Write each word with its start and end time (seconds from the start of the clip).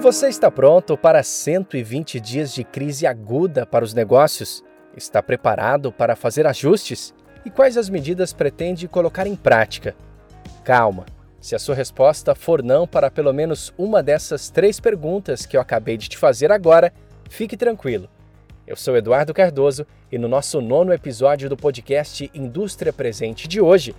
Você 0.00 0.28
está 0.28 0.50
pronto 0.50 0.96
para 0.96 1.22
120 1.22 2.18
dias 2.20 2.54
de 2.54 2.64
crise 2.64 3.06
aguda 3.06 3.66
para 3.66 3.84
os 3.84 3.92
negócios? 3.92 4.64
Está 4.96 5.22
preparado 5.22 5.92
para 5.92 6.16
fazer 6.16 6.46
ajustes? 6.46 7.14
E 7.44 7.50
quais 7.50 7.76
as 7.76 7.88
medidas 7.88 8.32
pretende 8.32 8.88
colocar 8.88 9.26
em 9.26 9.36
prática? 9.36 9.94
Calma! 10.64 11.06
Se 11.40 11.54
a 11.54 11.58
sua 11.58 11.74
resposta 11.74 12.34
for 12.34 12.62
não 12.62 12.86
para 12.86 13.10
pelo 13.10 13.32
menos 13.32 13.72
uma 13.78 14.02
dessas 14.02 14.50
três 14.50 14.78
perguntas 14.78 15.46
que 15.46 15.56
eu 15.56 15.60
acabei 15.60 15.96
de 15.96 16.08
te 16.08 16.18
fazer 16.18 16.52
agora, 16.52 16.92
fique 17.28 17.56
tranquilo. 17.56 18.08
Eu 18.66 18.76
sou 18.76 18.96
Eduardo 18.96 19.34
Cardoso 19.34 19.86
e 20.12 20.18
no 20.18 20.28
nosso 20.28 20.60
nono 20.60 20.92
episódio 20.92 21.48
do 21.48 21.56
podcast 21.56 22.30
Indústria 22.34 22.92
Presente 22.92 23.48
de 23.48 23.60
hoje, 23.60 23.94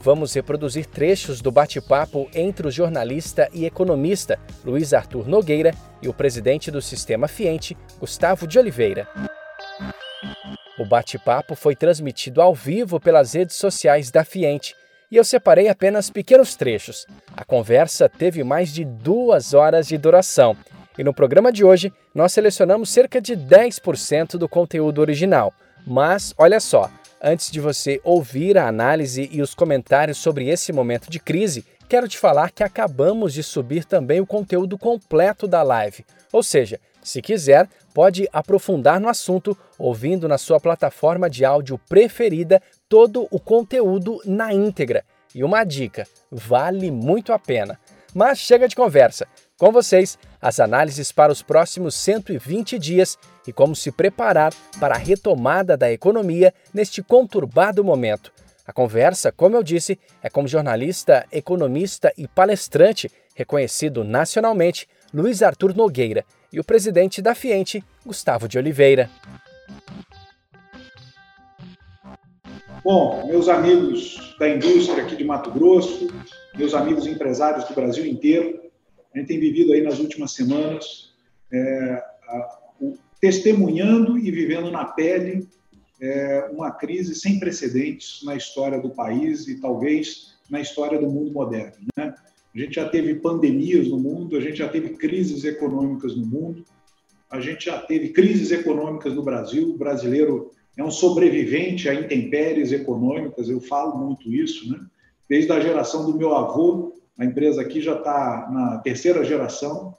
vamos 0.00 0.34
reproduzir 0.34 0.86
trechos 0.86 1.40
do 1.40 1.50
bate-papo 1.50 2.28
entre 2.34 2.66
o 2.66 2.70
jornalista 2.70 3.48
e 3.52 3.64
economista 3.64 4.38
Luiz 4.64 4.92
Arthur 4.92 5.28
Nogueira 5.28 5.72
e 6.00 6.08
o 6.08 6.14
presidente 6.14 6.70
do 6.70 6.80
Sistema 6.80 7.28
Fiente, 7.28 7.76
Gustavo 7.98 8.46
de 8.46 8.58
Oliveira. 8.58 9.08
O 10.78 10.86
bate-papo 10.86 11.54
foi 11.56 11.74
transmitido 11.74 12.40
ao 12.40 12.54
vivo 12.54 13.00
pelas 13.00 13.34
redes 13.34 13.56
sociais 13.56 14.10
da 14.10 14.24
Fiente 14.24 14.76
e 15.10 15.16
eu 15.16 15.24
separei 15.24 15.68
apenas 15.68 16.10
pequenos 16.10 16.54
trechos. 16.54 17.06
A 17.36 17.44
conversa 17.44 18.08
teve 18.08 18.44
mais 18.44 18.72
de 18.72 18.84
duas 18.84 19.54
horas 19.54 19.88
de 19.88 19.98
duração 19.98 20.56
e 20.96 21.04
no 21.04 21.14
programa 21.14 21.52
de 21.52 21.64
hoje 21.64 21.92
nós 22.14 22.32
selecionamos 22.32 22.90
cerca 22.90 23.20
de 23.20 23.36
10% 23.36 24.36
do 24.36 24.48
conteúdo 24.48 25.00
original. 25.00 25.52
Mas 25.86 26.34
olha 26.36 26.60
só, 26.60 26.90
Antes 27.20 27.50
de 27.50 27.60
você 27.60 28.00
ouvir 28.04 28.56
a 28.56 28.68
análise 28.68 29.28
e 29.32 29.42
os 29.42 29.52
comentários 29.52 30.18
sobre 30.18 30.48
esse 30.48 30.72
momento 30.72 31.10
de 31.10 31.18
crise, 31.18 31.64
quero 31.88 32.06
te 32.06 32.16
falar 32.16 32.52
que 32.52 32.62
acabamos 32.62 33.32
de 33.32 33.42
subir 33.42 33.84
também 33.84 34.20
o 34.20 34.26
conteúdo 34.26 34.78
completo 34.78 35.48
da 35.48 35.62
live. 35.64 36.06
Ou 36.32 36.44
seja, 36.44 36.78
se 37.02 37.20
quiser, 37.20 37.68
pode 37.92 38.28
aprofundar 38.32 39.00
no 39.00 39.08
assunto 39.08 39.58
ouvindo 39.76 40.28
na 40.28 40.38
sua 40.38 40.60
plataforma 40.60 41.28
de 41.28 41.44
áudio 41.44 41.76
preferida 41.88 42.62
todo 42.88 43.26
o 43.32 43.40
conteúdo 43.40 44.20
na 44.24 44.52
íntegra. 44.52 45.04
E 45.34 45.42
uma 45.42 45.64
dica: 45.64 46.06
vale 46.30 46.88
muito 46.90 47.32
a 47.32 47.38
pena. 47.38 47.80
Mas 48.14 48.38
chega 48.38 48.68
de 48.68 48.76
conversa. 48.76 49.26
Com 49.58 49.72
vocês, 49.72 50.16
as 50.40 50.60
análises 50.60 51.10
para 51.10 51.32
os 51.32 51.42
próximos 51.42 51.96
120 51.96 52.78
dias 52.78 53.18
e 53.48 53.52
como 53.52 53.74
se 53.74 53.90
preparar 53.90 54.52
para 54.78 54.94
a 54.94 54.98
retomada 54.98 55.74
da 55.74 55.90
economia 55.90 56.52
neste 56.72 57.02
conturbado 57.02 57.82
momento. 57.82 58.30
A 58.66 58.74
conversa, 58.74 59.32
como 59.32 59.56
eu 59.56 59.62
disse, 59.62 59.98
é 60.22 60.28
com 60.28 60.46
jornalista, 60.46 61.24
economista 61.32 62.12
e 62.18 62.28
palestrante 62.28 63.10
reconhecido 63.34 64.04
nacionalmente, 64.04 64.86
Luiz 65.14 65.42
Arthur 65.42 65.74
Nogueira, 65.74 66.26
e 66.52 66.60
o 66.60 66.64
presidente 66.64 67.22
da 67.22 67.34
Fiente, 67.34 67.82
Gustavo 68.04 68.46
de 68.46 68.58
Oliveira. 68.58 69.08
Bom, 72.84 73.26
meus 73.28 73.48
amigos 73.48 74.36
da 74.38 74.46
indústria 74.46 75.04
aqui 75.04 75.16
de 75.16 75.24
Mato 75.24 75.50
Grosso, 75.50 76.08
meus 76.54 76.74
amigos 76.74 77.06
empresários 77.06 77.64
do 77.64 77.74
Brasil 77.74 78.04
inteiro, 78.04 78.60
a 79.14 79.18
gente 79.18 79.28
tem 79.28 79.40
vivido 79.40 79.72
aí 79.72 79.80
nas 79.80 79.98
últimas 79.98 80.32
semanas 80.32 81.14
é, 81.50 82.02
testemunhando 83.20 84.18
e 84.18 84.30
vivendo 84.30 84.70
na 84.70 84.84
pele 84.84 85.46
é, 86.00 86.48
uma 86.52 86.70
crise 86.70 87.14
sem 87.14 87.38
precedentes 87.38 88.20
na 88.24 88.36
história 88.36 88.80
do 88.80 88.90
país 88.90 89.48
e 89.48 89.60
talvez 89.60 90.34
na 90.48 90.60
história 90.60 90.98
do 90.98 91.10
mundo 91.10 91.32
moderno. 91.32 91.86
Né? 91.96 92.14
A 92.54 92.58
gente 92.58 92.74
já 92.74 92.88
teve 92.88 93.14
pandemias 93.16 93.88
no 93.88 93.98
mundo, 93.98 94.36
a 94.36 94.40
gente 94.40 94.58
já 94.58 94.68
teve 94.68 94.90
crises 94.90 95.44
econômicas 95.44 96.16
no 96.16 96.24
mundo, 96.24 96.64
a 97.30 97.40
gente 97.40 97.66
já 97.66 97.78
teve 97.78 98.08
crises 98.10 98.50
econômicas 98.50 99.14
no 99.14 99.22
Brasil. 99.22 99.70
O 99.70 99.76
brasileiro 99.78 100.50
é 100.76 100.82
um 100.82 100.90
sobrevivente 100.90 101.88
a 101.88 101.94
intempéries 101.94 102.72
econômicas, 102.72 103.48
eu 103.48 103.60
falo 103.60 103.98
muito 103.98 104.32
isso, 104.32 104.70
né? 104.70 104.80
Desde 105.28 105.52
a 105.52 105.60
geração 105.60 106.10
do 106.10 106.16
meu 106.16 106.34
avô, 106.34 106.94
a 107.18 107.24
empresa 107.24 107.60
aqui 107.60 107.82
já 107.82 107.96
está 107.96 108.48
na 108.50 108.78
terceira 108.78 109.22
geração. 109.22 109.94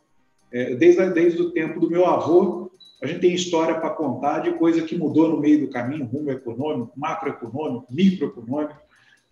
É, 0.52 0.74
desde, 0.74 1.08
desde 1.12 1.42
o 1.42 1.52
tempo 1.52 1.80
do 1.80 1.90
meu 1.90 2.06
avô, 2.08 2.69
a 3.02 3.08
gente 3.08 3.22
tem 3.22 3.34
história 3.34 3.80
para 3.80 3.92
contar 3.92 4.40
de 4.40 4.54
coisa 4.54 4.82
que 4.82 4.98
mudou 4.98 5.30
no 5.30 5.40
meio 5.40 5.62
do 5.62 5.72
caminho, 5.72 6.06
rumo 6.06 6.32
econômico, 6.32 6.92
macroeconômico, 6.96 7.86
microeconômico, 7.90 8.76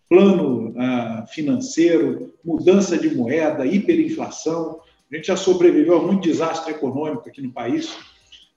plano 0.09 0.73
ah, 0.77 1.25
financeiro, 1.27 2.33
mudança 2.43 2.97
de 2.97 3.13
moeda, 3.13 3.65
hiperinflação. 3.65 4.79
A 5.11 5.15
gente 5.15 5.27
já 5.27 5.35
sobreviveu 5.35 5.97
a 5.97 6.03
muito 6.03 6.23
desastre 6.23 6.71
econômico 6.71 7.27
aqui 7.27 7.41
no 7.41 7.51
país, 7.51 7.97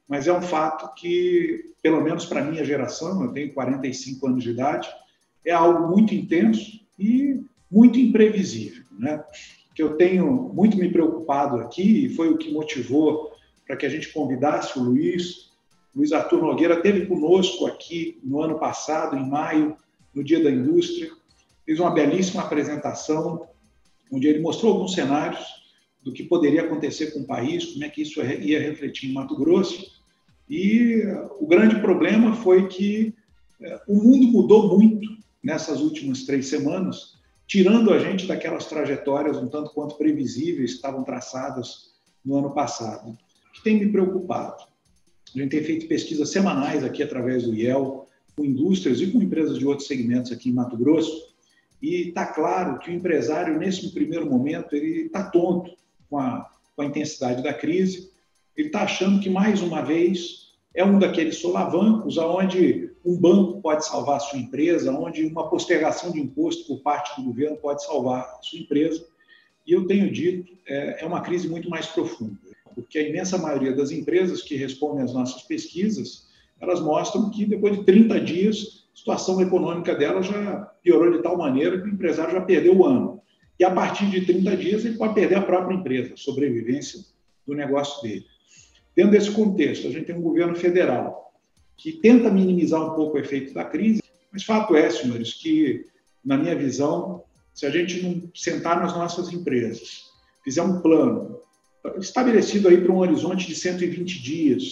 mas 0.08 0.28
é 0.28 0.32
um 0.32 0.42
fato 0.42 0.94
que, 0.94 1.72
pelo 1.82 2.00
menos 2.00 2.24
para 2.24 2.40
a 2.40 2.44
minha 2.44 2.64
geração, 2.64 3.24
eu 3.24 3.32
tenho 3.32 3.52
45 3.52 4.26
anos 4.26 4.44
de 4.44 4.50
idade, 4.50 4.88
é 5.44 5.52
algo 5.52 5.88
muito 5.88 6.14
intenso 6.14 6.80
e 6.98 7.40
muito 7.70 7.98
imprevisível 7.98 8.80
né? 9.00 9.24
que 9.74 9.82
eu 9.82 9.96
tenho 9.96 10.52
muito 10.52 10.76
me 10.76 10.90
preocupado 10.90 11.56
aqui, 11.56 12.04
e 12.04 12.14
foi 12.14 12.28
o 12.28 12.36
que 12.36 12.52
motivou 12.52 13.29
para 13.70 13.76
que 13.76 13.86
a 13.86 13.88
gente 13.88 14.12
convidasse 14.12 14.76
o 14.76 14.82
Luiz. 14.82 15.52
Luiz 15.94 16.10
Arthur 16.10 16.42
Nogueira 16.42 16.74
esteve 16.74 17.06
conosco 17.06 17.66
aqui 17.66 18.18
no 18.20 18.42
ano 18.42 18.58
passado, 18.58 19.16
em 19.16 19.24
maio, 19.24 19.76
no 20.12 20.24
Dia 20.24 20.42
da 20.42 20.50
Indústria, 20.50 21.12
fez 21.64 21.78
uma 21.78 21.92
belíssima 21.92 22.42
apresentação, 22.42 23.46
onde 24.10 24.26
ele 24.26 24.40
mostrou 24.40 24.72
alguns 24.72 24.92
cenários 24.92 25.38
do 26.02 26.12
que 26.12 26.24
poderia 26.24 26.62
acontecer 26.62 27.12
com 27.12 27.20
o 27.20 27.24
país, 27.24 27.66
como 27.66 27.84
é 27.84 27.88
que 27.88 28.02
isso 28.02 28.20
ia 28.20 28.60
refletir 28.60 29.08
em 29.08 29.12
Mato 29.12 29.36
Grosso. 29.36 30.02
E 30.48 31.04
o 31.38 31.46
grande 31.46 31.78
problema 31.80 32.34
foi 32.34 32.66
que 32.66 33.14
eh, 33.62 33.80
o 33.86 33.94
mundo 33.94 34.26
mudou 34.32 34.76
muito 34.76 35.08
nessas 35.40 35.80
últimas 35.80 36.24
três 36.24 36.48
semanas 36.48 37.20
tirando 37.46 37.92
a 37.92 38.00
gente 38.00 38.26
daquelas 38.26 38.66
trajetórias 38.66 39.36
um 39.36 39.46
tanto 39.46 39.70
quanto 39.70 39.94
previsíveis 39.94 40.72
que 40.72 40.76
estavam 40.76 41.04
traçadas 41.04 41.90
no 42.24 42.36
ano 42.36 42.50
passado, 42.50 43.16
que 43.60 43.64
tem 43.64 43.78
me 43.78 43.92
preocupado. 43.92 44.64
A 45.34 45.38
gente 45.38 45.50
tem 45.50 45.62
feito 45.62 45.86
pesquisas 45.86 46.30
semanais 46.30 46.82
aqui 46.82 47.02
através 47.02 47.44
do 47.44 47.54
IEL, 47.54 48.08
com 48.34 48.44
indústrias 48.44 49.00
e 49.00 49.06
com 49.08 49.22
empresas 49.22 49.58
de 49.58 49.66
outros 49.66 49.86
segmentos 49.86 50.32
aqui 50.32 50.48
em 50.48 50.52
Mato 50.52 50.76
Grosso, 50.76 51.30
e 51.80 52.08
está 52.08 52.26
claro 52.26 52.78
que 52.78 52.90
o 52.90 52.94
empresário, 52.94 53.58
nesse 53.58 53.90
primeiro 53.92 54.28
momento, 54.28 54.74
ele 54.74 55.06
está 55.06 55.24
tonto 55.30 55.72
com 56.08 56.18
a, 56.18 56.50
com 56.74 56.82
a 56.82 56.86
intensidade 56.86 57.42
da 57.42 57.54
crise, 57.54 58.10
ele 58.56 58.68
está 58.68 58.82
achando 58.82 59.20
que, 59.20 59.30
mais 59.30 59.62
uma 59.62 59.82
vez, 59.82 60.50
é 60.74 60.84
um 60.84 60.98
daqueles 60.98 61.36
solavancos 61.36 62.18
aonde 62.18 62.90
um 63.04 63.16
banco 63.16 63.62
pode 63.62 63.86
salvar 63.86 64.16
a 64.16 64.20
sua 64.20 64.38
empresa, 64.38 64.92
onde 64.92 65.24
uma 65.24 65.48
postergação 65.48 66.12
de 66.12 66.20
imposto 66.20 66.66
por 66.66 66.82
parte 66.82 67.18
do 67.18 67.26
governo 67.26 67.56
pode 67.56 67.84
salvar 67.84 68.20
a 68.20 68.42
sua 68.42 68.58
empresa. 68.58 69.06
E 69.66 69.72
eu 69.72 69.86
tenho 69.86 70.12
dito, 70.12 70.52
é, 70.66 71.02
é 71.02 71.06
uma 71.06 71.22
crise 71.22 71.48
muito 71.48 71.70
mais 71.70 71.86
profunda, 71.86 72.36
porque 72.74 72.98
a 72.98 73.08
imensa 73.08 73.38
maioria 73.38 73.74
das 73.74 73.90
empresas 73.90 74.42
que 74.42 74.56
respondem 74.56 75.04
às 75.04 75.12
nossas 75.12 75.42
pesquisas, 75.42 76.28
elas 76.60 76.80
mostram 76.80 77.30
que 77.30 77.46
depois 77.46 77.78
de 77.78 77.84
30 77.84 78.20
dias, 78.20 78.86
a 78.94 78.98
situação 78.98 79.40
econômica 79.40 79.94
dela 79.94 80.22
já 80.22 80.72
piorou 80.82 81.12
de 81.12 81.22
tal 81.22 81.36
maneira 81.36 81.80
que 81.80 81.88
o 81.88 81.92
empresário 81.92 82.32
já 82.32 82.40
perdeu 82.40 82.76
o 82.76 82.86
ano. 82.86 83.20
E 83.58 83.64
a 83.64 83.70
partir 83.70 84.06
de 84.10 84.24
30 84.24 84.56
dias, 84.56 84.84
ele 84.84 84.96
pode 84.96 85.14
perder 85.14 85.36
a 85.36 85.42
própria 85.42 85.74
empresa, 85.74 86.14
a 86.14 86.16
sobrevivência 86.16 87.00
do 87.46 87.54
negócio 87.54 88.02
dele. 88.02 88.24
Dentro 88.94 89.12
desse 89.12 89.30
contexto, 89.30 89.86
a 89.86 89.90
gente 89.90 90.06
tem 90.06 90.16
um 90.16 90.22
governo 90.22 90.54
federal 90.54 91.32
que 91.76 91.92
tenta 91.92 92.30
minimizar 92.30 92.82
um 92.82 92.94
pouco 92.94 93.16
o 93.16 93.20
efeito 93.20 93.54
da 93.54 93.64
crise, 93.64 94.02
mas 94.30 94.44
fato 94.44 94.76
é, 94.76 94.90
senhores, 94.90 95.34
que, 95.34 95.86
na 96.24 96.36
minha 96.36 96.54
visão, 96.54 97.24
se 97.54 97.64
a 97.66 97.70
gente 97.70 98.02
não 98.02 98.30
sentar 98.34 98.80
nas 98.80 98.94
nossas 98.94 99.32
empresas, 99.32 100.10
fizer 100.44 100.62
um 100.62 100.80
plano 100.80 101.39
estabelecido 101.98 102.68
aí 102.68 102.80
para 102.80 102.92
um 102.92 102.98
horizonte 102.98 103.46
de 103.46 103.54
120 103.54 104.22
dias, 104.22 104.62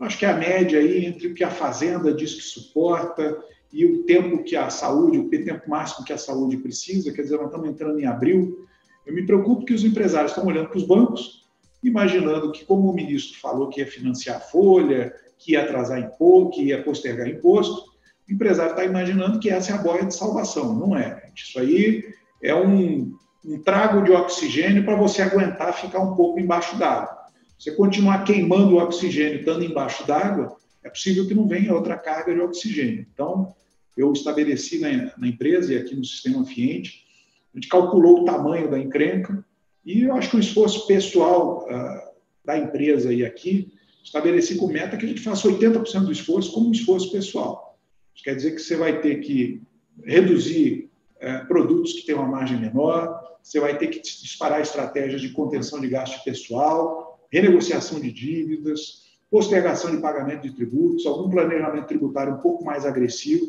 acho 0.00 0.18
que 0.18 0.26
a 0.26 0.36
média 0.36 0.78
aí 0.78 1.06
entre 1.06 1.28
o 1.28 1.34
que 1.34 1.44
a 1.44 1.50
fazenda 1.50 2.12
diz 2.12 2.34
que 2.34 2.42
suporta 2.42 3.36
e 3.72 3.84
o 3.84 4.04
tempo 4.04 4.42
que 4.44 4.56
a 4.56 4.70
saúde, 4.70 5.18
o 5.18 5.28
tempo 5.28 5.68
máximo 5.68 6.04
que 6.04 6.12
a 6.12 6.18
saúde 6.18 6.56
precisa, 6.56 7.12
quer 7.12 7.22
dizer, 7.22 7.36
nós 7.36 7.46
estamos 7.46 7.68
entrando 7.68 8.00
em 8.00 8.06
abril, 8.06 8.66
eu 9.06 9.14
me 9.14 9.24
preocupo 9.24 9.64
que 9.64 9.74
os 9.74 9.84
empresários 9.84 10.32
estão 10.32 10.46
olhando 10.46 10.68
para 10.68 10.78
os 10.78 10.86
bancos, 10.86 11.46
imaginando 11.82 12.52
que, 12.52 12.64
como 12.64 12.90
o 12.90 12.94
ministro 12.94 13.38
falou 13.38 13.68
que 13.68 13.80
ia 13.80 13.86
financiar 13.86 14.36
a 14.36 14.40
folha, 14.40 15.14
que 15.38 15.52
ia 15.52 15.62
atrasar 15.62 16.00
imposto, 16.00 16.50
que 16.50 16.64
ia 16.64 16.82
postergar 16.82 17.28
imposto, 17.28 17.84
o 18.28 18.32
empresário 18.32 18.72
está 18.72 18.84
imaginando 18.84 19.38
que 19.38 19.48
essa 19.48 19.72
é 19.72 19.74
a 19.74 19.78
boia 19.78 20.04
de 20.04 20.14
salvação. 20.14 20.74
Não 20.74 20.96
é. 20.96 21.30
Isso 21.34 21.58
aí 21.58 22.04
é 22.42 22.54
um, 22.54 23.14
um 23.44 23.62
trago 23.62 24.02
de 24.02 24.12
oxigênio 24.12 24.84
para 24.84 24.96
você 24.96 25.22
aguentar 25.22 25.72
ficar 25.72 26.00
um 26.00 26.14
pouco 26.14 26.40
embaixo 26.40 26.76
d'água. 26.76 27.16
Você 27.58 27.72
continuar 27.72 28.24
queimando 28.24 28.74
o 28.74 28.78
oxigênio 28.78 29.40
estando 29.40 29.64
embaixo 29.64 30.06
d'água, 30.06 30.56
é 30.82 30.88
possível 30.88 31.26
que 31.26 31.34
não 31.34 31.48
venha 31.48 31.74
outra 31.74 31.96
carga 31.96 32.32
de 32.32 32.40
oxigênio. 32.40 33.06
Então, 33.12 33.54
eu 33.96 34.12
estabeleci 34.12 34.78
na, 34.78 35.12
na 35.18 35.26
empresa 35.26 35.74
e 35.74 35.76
aqui 35.76 35.94
no 35.94 36.04
sistema 36.04 36.44
Fiente, 36.44 37.04
a 37.52 37.58
gente 37.58 37.68
calculou 37.68 38.20
o 38.20 38.24
tamanho 38.24 38.70
da 38.70 38.78
encrenca 38.78 39.44
E 39.84 40.02
eu 40.02 40.14
acho 40.14 40.30
que 40.30 40.36
o 40.36 40.40
esforço 40.40 40.86
pessoal 40.86 41.66
uh, 41.66 42.08
da 42.44 42.56
empresa 42.56 43.12
e 43.12 43.24
aqui, 43.24 43.72
estabeleci 44.04 44.56
com 44.56 44.68
meta 44.68 44.96
que 44.96 45.04
a 45.04 45.08
gente 45.08 45.20
faça 45.20 45.48
80% 45.48 46.04
do 46.04 46.12
esforço 46.12 46.52
como 46.52 46.68
um 46.68 46.72
esforço 46.72 47.10
pessoal. 47.10 47.78
Isso 48.14 48.24
quer 48.24 48.36
dizer 48.36 48.52
que 48.52 48.60
você 48.60 48.76
vai 48.76 49.00
ter 49.00 49.16
que 49.16 49.60
reduzir 50.04 50.88
uh, 51.16 51.46
produtos 51.48 51.92
que 51.92 52.06
têm 52.06 52.14
uma 52.14 52.28
margem 52.28 52.60
menor, 52.60 53.27
você 53.48 53.60
vai 53.60 53.78
ter 53.78 53.86
que 53.86 54.02
disparar 54.02 54.60
estratégias 54.60 55.22
de 55.22 55.30
contenção 55.30 55.80
de 55.80 55.88
gasto 55.88 56.22
pessoal, 56.22 57.18
renegociação 57.32 57.98
de 57.98 58.12
dívidas, 58.12 59.08
postergação 59.30 59.90
de 59.90 60.02
pagamento 60.02 60.42
de 60.42 60.54
tributos, 60.54 61.06
algum 61.06 61.30
planejamento 61.30 61.86
tributário 61.86 62.34
um 62.34 62.40
pouco 62.40 62.62
mais 62.62 62.84
agressivo. 62.84 63.46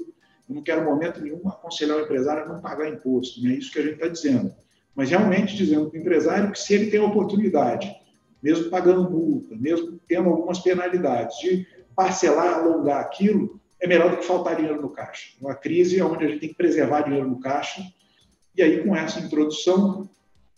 Eu 0.47 0.55
não 0.55 0.63
quero, 0.63 0.85
momento 0.85 1.21
nenhum, 1.21 1.45
aconselhar 1.49 1.97
o 1.97 2.01
empresário 2.01 2.43
a 2.43 2.47
não 2.47 2.61
pagar 2.61 2.87
imposto, 2.87 3.43
não 3.43 3.51
é 3.51 3.55
isso 3.55 3.73
que 3.73 3.79
a 3.79 3.81
gente 3.81 3.95
está 3.95 4.07
dizendo. 4.07 4.53
Mas 4.95 5.09
realmente 5.09 5.57
dizendo 5.57 5.89
para 5.89 5.97
o 5.97 6.01
empresário 6.01 6.51
que 6.53 6.59
se 6.59 6.73
ele 6.73 6.89
tem 6.89 7.01
a 7.01 7.05
oportunidade, 7.05 7.93
mesmo 8.41 8.69
pagando 8.69 9.09
multa, 9.09 9.53
mesmo 9.57 9.99
tendo 10.07 10.29
algumas 10.29 10.59
penalidades, 10.59 11.37
de 11.39 11.67
parcelar, 11.93 12.59
alongar 12.59 13.01
aquilo, 13.01 13.59
é 13.81 13.85
melhor 13.85 14.11
do 14.11 14.17
que 14.17 14.25
faltar 14.25 14.55
dinheiro 14.55 14.81
no 14.81 14.89
caixa. 14.91 15.33
Uma 15.41 15.55
crise 15.55 15.99
é 15.99 16.05
onde 16.05 16.23
a 16.23 16.27
gente 16.29 16.39
tem 16.39 16.49
que 16.49 16.55
preservar 16.55 17.01
dinheiro 17.01 17.27
no 17.27 17.41
caixa. 17.41 17.81
E 18.59 18.61
aí, 18.61 18.83
com 18.83 18.93
essa 18.93 19.21
introdução, 19.21 20.09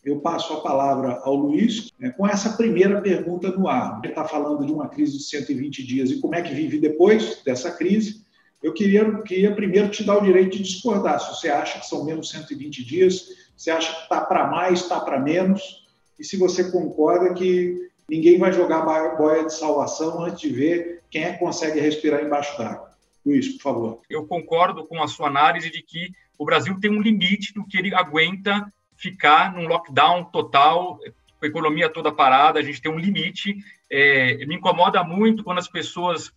eu 0.04 0.22
passo 0.22 0.54
a 0.54 0.62
palavra 0.62 1.20
ao 1.22 1.36
Luiz 1.36 1.92
né, 2.00 2.10
com 2.10 2.28
essa 2.28 2.54
primeira 2.54 3.00
pergunta 3.00 3.52
no 3.52 3.68
ar. 3.68 4.00
Ele 4.04 4.12
está 4.12 4.28
falando 4.28 4.66
de 4.66 4.74
uma 4.74 4.90
crise 4.90 5.20
de 5.20 5.24
120 5.24 5.86
dias 5.86 6.10
e 6.10 6.20
como 6.20 6.34
é 6.34 6.42
que 6.42 6.52
vive 6.52 6.80
depois 6.80 7.44
dessa 7.46 7.70
crise. 7.70 8.26
Eu 8.64 8.74
queria, 8.74 9.22
queria 9.22 9.54
primeiro 9.54 9.90
te 9.90 10.04
dar 10.04 10.18
o 10.18 10.24
direito 10.24 10.58
de 10.58 10.64
discordar. 10.64 11.20
Se 11.20 11.30
você 11.30 11.50
acha 11.50 11.80
que 11.80 11.86
são 11.86 12.04
menos 12.04 12.32
120 12.32 12.84
dias, 12.84 13.28
você 13.56 13.70
acha 13.70 13.94
que 13.94 14.02
está 14.02 14.22
para 14.22 14.48
mais, 14.48 14.80
está 14.80 15.00
para 15.00 15.20
menos, 15.20 15.86
e 16.18 16.24
se 16.24 16.38
você 16.38 16.72
concorda 16.72 17.36
que 17.36 17.88
ninguém 18.10 18.40
vai 18.40 18.52
jogar 18.52 18.82
boia 19.16 19.46
de 19.46 19.54
salvação 19.54 20.24
antes 20.24 20.42
de 20.42 20.50
ver 20.50 21.04
quem 21.08 21.24
é 21.24 21.34
que 21.34 21.40
consegue 21.40 21.80
respirar 21.80 22.24
embaixo 22.24 22.58
d'água. 22.58 22.91
Luiz, 23.26 23.50
por 23.58 23.62
favor. 23.62 24.02
Eu 24.10 24.26
concordo 24.26 24.86
com 24.86 25.02
a 25.02 25.08
sua 25.08 25.28
análise 25.28 25.70
de 25.70 25.82
que 25.82 26.12
o 26.38 26.46
Brasil 26.46 26.80
tem 26.80 26.90
um 26.90 27.02
limite 27.02 27.54
do 27.54 27.66
que 27.66 27.78
ele 27.78 27.94
aguenta 27.94 28.66
ficar 28.96 29.54
num 29.54 29.68
lockdown 29.68 30.26
total, 30.26 30.98
com 31.40 31.46
a 31.46 31.48
economia 31.48 31.90
toda 31.90 32.12
parada, 32.12 32.60
a 32.60 32.64
gente 32.64 32.82
tem 32.82 32.92
um 32.92 33.00
limite. 33.00 33.56
É, 33.90 34.46
me 34.46 34.56
incomoda 34.56 35.04
muito 35.04 35.44
quando 35.44 35.58
as 35.58 35.68
pessoas 35.68 36.32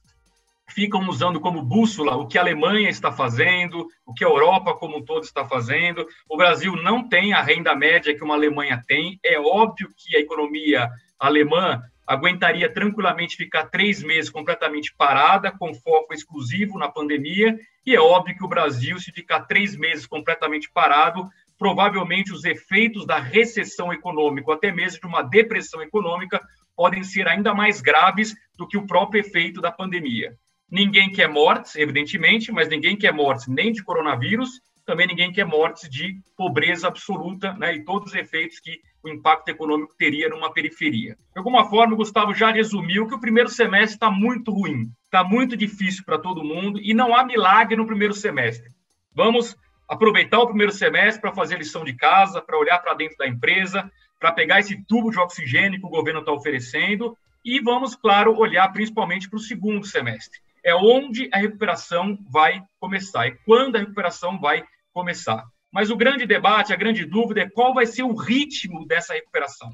ficam 0.69 1.07
usando 1.09 1.41
como 1.41 1.63
bússola 1.63 2.17
o 2.17 2.27
que 2.27 2.39
a 2.39 2.41
Alemanha 2.41 2.89
está 2.89 3.13
fazendo, 3.13 3.87
o 4.07 4.15
que 4.15 4.25
a 4.25 4.29
Europa 4.29 4.75
como 4.75 4.99
um 4.99 5.05
todo 5.05 5.25
está 5.25 5.45
fazendo. 5.45 6.07
O 6.29 6.37
Brasil 6.37 6.75
não 6.77 7.07
tem 7.07 7.33
a 7.33 7.43
renda 7.43 7.75
média 7.75 8.15
que 8.15 8.25
uma 8.25 8.35
Alemanha 8.35 8.83
tem. 8.87 9.19
É 9.23 9.39
óbvio 9.39 9.91
que 9.97 10.17
a 10.17 10.21
economia 10.21 10.91
alemã 11.19 11.83
aguentaria 12.07 12.73
tranquilamente 12.73 13.37
ficar 13.37 13.67
três 13.67 14.03
meses 14.03 14.31
completamente 14.31 14.95
parada, 14.97 15.51
com 15.51 15.75
foco 15.75 16.13
exclusivo 16.13 16.79
na 16.79 16.89
pandemia, 16.89 17.59
e 17.87 17.95
é 17.95 18.01
óbvio 18.01 18.37
que 18.37 18.45
o 18.45 18.49
Brasil, 18.49 18.99
se 18.99 19.13
ficar 19.13 19.41
três 19.41 19.77
meses 19.77 20.07
completamente 20.07 20.71
parado, 20.71 21.29
provavelmente 21.59 22.33
os 22.33 22.45
efeitos 22.45 23.07
da 23.07 23.19
recessão 23.19 23.93
econômica, 23.93 24.49
ou 24.49 24.55
até 24.55 24.73
mesmo 24.73 25.01
de 25.01 25.07
uma 25.07 25.23
depressão 25.23 25.83
econômica, 25.83 26.41
podem 26.77 27.03
ser 27.03 27.29
ainda 27.29 27.55
mais 27.55 27.81
graves 27.81 28.35
do 28.57 28.67
que 28.67 28.77
o 28.77 28.87
próprio 28.87 29.21
efeito 29.21 29.61
da 29.61 29.71
pandemia. 29.71 30.35
Ninguém 30.71 31.11
quer 31.11 31.29
mortes, 31.29 31.77
evidentemente, 31.77 32.51
mas 32.51 32.69
ninguém 32.69 32.97
quer 32.97 33.13
mortes 33.13 33.47
nem 33.47 33.73
de 33.73 33.83
coronavírus, 33.83 34.61
também 34.85 35.07
ninguém 35.07 35.33
quer 35.33 35.45
mortes 35.45 35.89
de 35.89 36.21
pobreza 36.37 36.89
absoluta, 36.89 37.53
né, 37.55 37.75
e 37.75 37.85
todos 37.85 38.13
os 38.13 38.15
efeitos 38.15 38.61
que 38.61 38.81
o 39.03 39.09
impacto 39.09 39.49
econômico 39.49 39.95
teria 39.99 40.29
numa 40.29 40.53
periferia. 40.53 41.17
De 41.33 41.39
alguma 41.39 41.69
forma, 41.69 41.95
o 41.95 41.97
Gustavo 41.97 42.35
já 42.35 42.51
resumiu 42.51 43.07
que 43.07 43.15
o 43.15 43.21
primeiro 43.21 43.49
semestre 43.49 43.97
está 43.97 44.11
muito 44.11 44.51
ruim, 44.51 44.91
está 45.05 45.23
muito 45.23 45.57
difícil 45.57 46.05
para 46.05 46.19
todo 46.19 46.45
mundo 46.45 46.81
e 46.83 46.95
não 46.95 47.15
há 47.15 47.25
milagre 47.25 47.77
no 47.77 47.87
primeiro 47.87 48.15
semestre. 48.15 48.71
Vamos 49.15 49.57
aproveitar 49.89 50.41
o 50.41 50.47
primeiro 50.47 50.73
semestre 50.73 51.21
para 51.21 51.35
fazer 51.35 51.59
lição 51.59 51.85
de 51.85 51.95
casa, 51.95 52.41
para 52.41 52.59
olhar 52.59 52.79
para 52.79 52.95
dentro 52.95 53.17
da 53.19 53.27
empresa, 53.27 53.91
para 54.19 54.33
pegar 54.33 54.61
esse 54.61 54.83
tubo 54.87 55.11
de 55.11 55.19
oxigênio 55.19 55.79
que 55.79 55.87
o 55.87 55.91
governo 55.91 56.21
está 56.21 56.33
oferecendo 56.33 57.17
e 57.45 57.61
vamos, 57.61 57.95
claro, 57.95 58.37
olhar 58.37 58.73
principalmente 58.73 59.29
para 59.29 59.37
o 59.37 59.41
segundo 59.41 59.87
semestre. 59.87 60.41
É 60.65 60.75
onde 60.75 61.29
a 61.31 61.39
recuperação 61.39 62.19
vai 62.31 62.63
começar, 62.81 63.27
é 63.27 63.33
quando 63.45 63.77
a 63.77 63.81
recuperação 63.81 64.41
vai 64.41 64.65
começar. 64.95 65.45
Mas 65.73 65.91
o 65.91 65.97
grande 65.97 66.25
debate, 66.25 66.73
a 66.73 66.77
grande 66.77 67.05
dúvida 67.05 67.41
é 67.41 67.51
qual 67.51 67.75
vai 67.75 67.85
ser 67.85 68.05
o 68.05 68.15
ritmo 68.15 68.87
dessa 68.87 69.13
recuperação. 69.13 69.71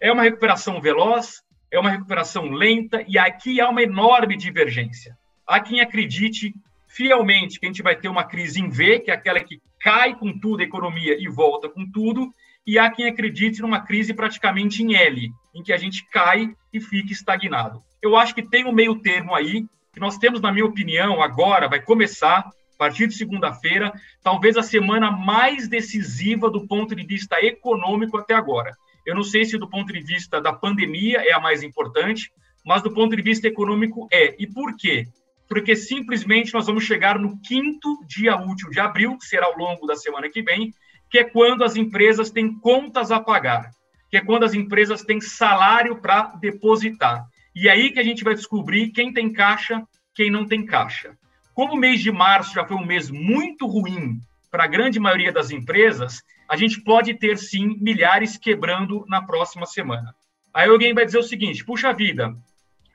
É 0.00 0.10
uma 0.10 0.22
recuperação 0.22 0.80
veloz? 0.80 1.42
É 1.70 1.78
uma 1.80 1.90
recuperação 1.90 2.44
lenta? 2.50 3.04
E 3.08 3.18
aqui 3.18 3.60
há 3.60 3.68
uma 3.68 3.82
enorme 3.82 4.36
divergência. 4.36 5.16
Há 5.44 5.58
quem 5.58 5.80
acredite 5.80 6.54
fielmente 6.86 7.58
que 7.58 7.66
a 7.66 7.68
gente 7.68 7.82
vai 7.82 7.96
ter 7.96 8.08
uma 8.08 8.22
crise 8.22 8.60
em 8.60 8.68
V, 8.68 9.00
que 9.00 9.10
é 9.10 9.14
aquela 9.14 9.40
que 9.40 9.60
cai 9.80 10.14
com 10.14 10.38
tudo 10.38 10.60
a 10.60 10.64
economia 10.64 11.16
e 11.18 11.28
volta 11.28 11.68
com 11.68 11.90
tudo, 11.90 12.30
e 12.64 12.78
há 12.78 12.88
quem 12.90 13.08
acredite 13.08 13.60
numa 13.60 13.80
crise 13.80 14.14
praticamente 14.14 14.82
em 14.82 14.94
L, 14.94 15.28
em 15.54 15.62
que 15.62 15.72
a 15.72 15.76
gente 15.76 16.06
cai 16.10 16.54
e 16.72 16.80
fica 16.80 17.12
estagnado. 17.12 17.82
Eu 18.00 18.16
acho 18.16 18.34
que 18.34 18.42
tem 18.42 18.64
um 18.64 18.72
meio 18.72 18.94
termo 19.00 19.34
aí, 19.34 19.66
que 19.92 19.98
nós 19.98 20.18
temos, 20.18 20.40
na 20.40 20.52
minha 20.52 20.66
opinião, 20.66 21.20
agora 21.20 21.68
vai 21.68 21.80
começar 21.80 22.48
partir 22.78 23.06
de 23.06 23.14
segunda-feira, 23.14 23.92
talvez 24.22 24.56
a 24.56 24.62
semana 24.62 25.10
mais 25.10 25.68
decisiva 25.68 26.50
do 26.50 26.66
ponto 26.66 26.94
de 26.94 27.04
vista 27.04 27.36
econômico 27.44 28.16
até 28.16 28.34
agora. 28.34 28.76
Eu 29.06 29.14
não 29.14 29.22
sei 29.22 29.44
se 29.44 29.58
do 29.58 29.68
ponto 29.68 29.92
de 29.92 30.00
vista 30.00 30.40
da 30.40 30.52
pandemia 30.52 31.18
é 31.18 31.32
a 31.32 31.40
mais 31.40 31.62
importante, 31.62 32.30
mas 32.64 32.82
do 32.82 32.92
ponto 32.92 33.16
de 33.16 33.22
vista 33.22 33.48
econômico 33.48 34.06
é. 34.12 34.34
E 34.38 34.46
por 34.46 34.76
quê? 34.76 35.06
Porque 35.48 35.74
simplesmente 35.74 36.54
nós 36.54 36.66
vamos 36.66 36.84
chegar 36.84 37.18
no 37.18 37.38
quinto 37.40 37.98
dia 38.06 38.36
útil 38.36 38.70
de 38.70 38.80
abril, 38.80 39.18
que 39.18 39.26
será 39.26 39.46
ao 39.46 39.56
longo 39.56 39.86
da 39.86 39.96
semana 39.96 40.30
que 40.30 40.42
vem, 40.42 40.72
que 41.10 41.18
é 41.18 41.24
quando 41.24 41.64
as 41.64 41.76
empresas 41.76 42.30
têm 42.30 42.58
contas 42.58 43.10
a 43.10 43.20
pagar, 43.20 43.70
que 44.08 44.16
é 44.16 44.20
quando 44.24 44.44
as 44.44 44.54
empresas 44.54 45.02
têm 45.02 45.20
salário 45.20 46.00
para 46.00 46.34
depositar. 46.40 47.26
E 47.54 47.68
é 47.68 47.72
aí 47.72 47.90
que 47.90 47.98
a 47.98 48.04
gente 48.04 48.24
vai 48.24 48.34
descobrir 48.34 48.90
quem 48.90 49.12
tem 49.12 49.30
caixa, 49.32 49.82
quem 50.14 50.30
não 50.30 50.46
tem 50.46 50.64
caixa. 50.64 51.14
Como 51.62 51.74
o 51.74 51.78
mês 51.78 52.00
de 52.00 52.10
março 52.10 52.52
já 52.52 52.66
foi 52.66 52.76
um 52.76 52.84
mês 52.84 53.08
muito 53.08 53.68
ruim 53.68 54.18
para 54.50 54.64
a 54.64 54.66
grande 54.66 54.98
maioria 54.98 55.30
das 55.30 55.52
empresas, 55.52 56.20
a 56.48 56.56
gente 56.56 56.80
pode 56.80 57.14
ter 57.14 57.38
sim 57.38 57.78
milhares 57.80 58.36
quebrando 58.36 59.04
na 59.06 59.22
próxima 59.22 59.64
semana. 59.64 60.12
Aí 60.52 60.68
alguém 60.68 60.92
vai 60.92 61.06
dizer 61.06 61.18
o 61.18 61.22
seguinte: 61.22 61.64
puxa 61.64 61.92
vida, 61.92 62.34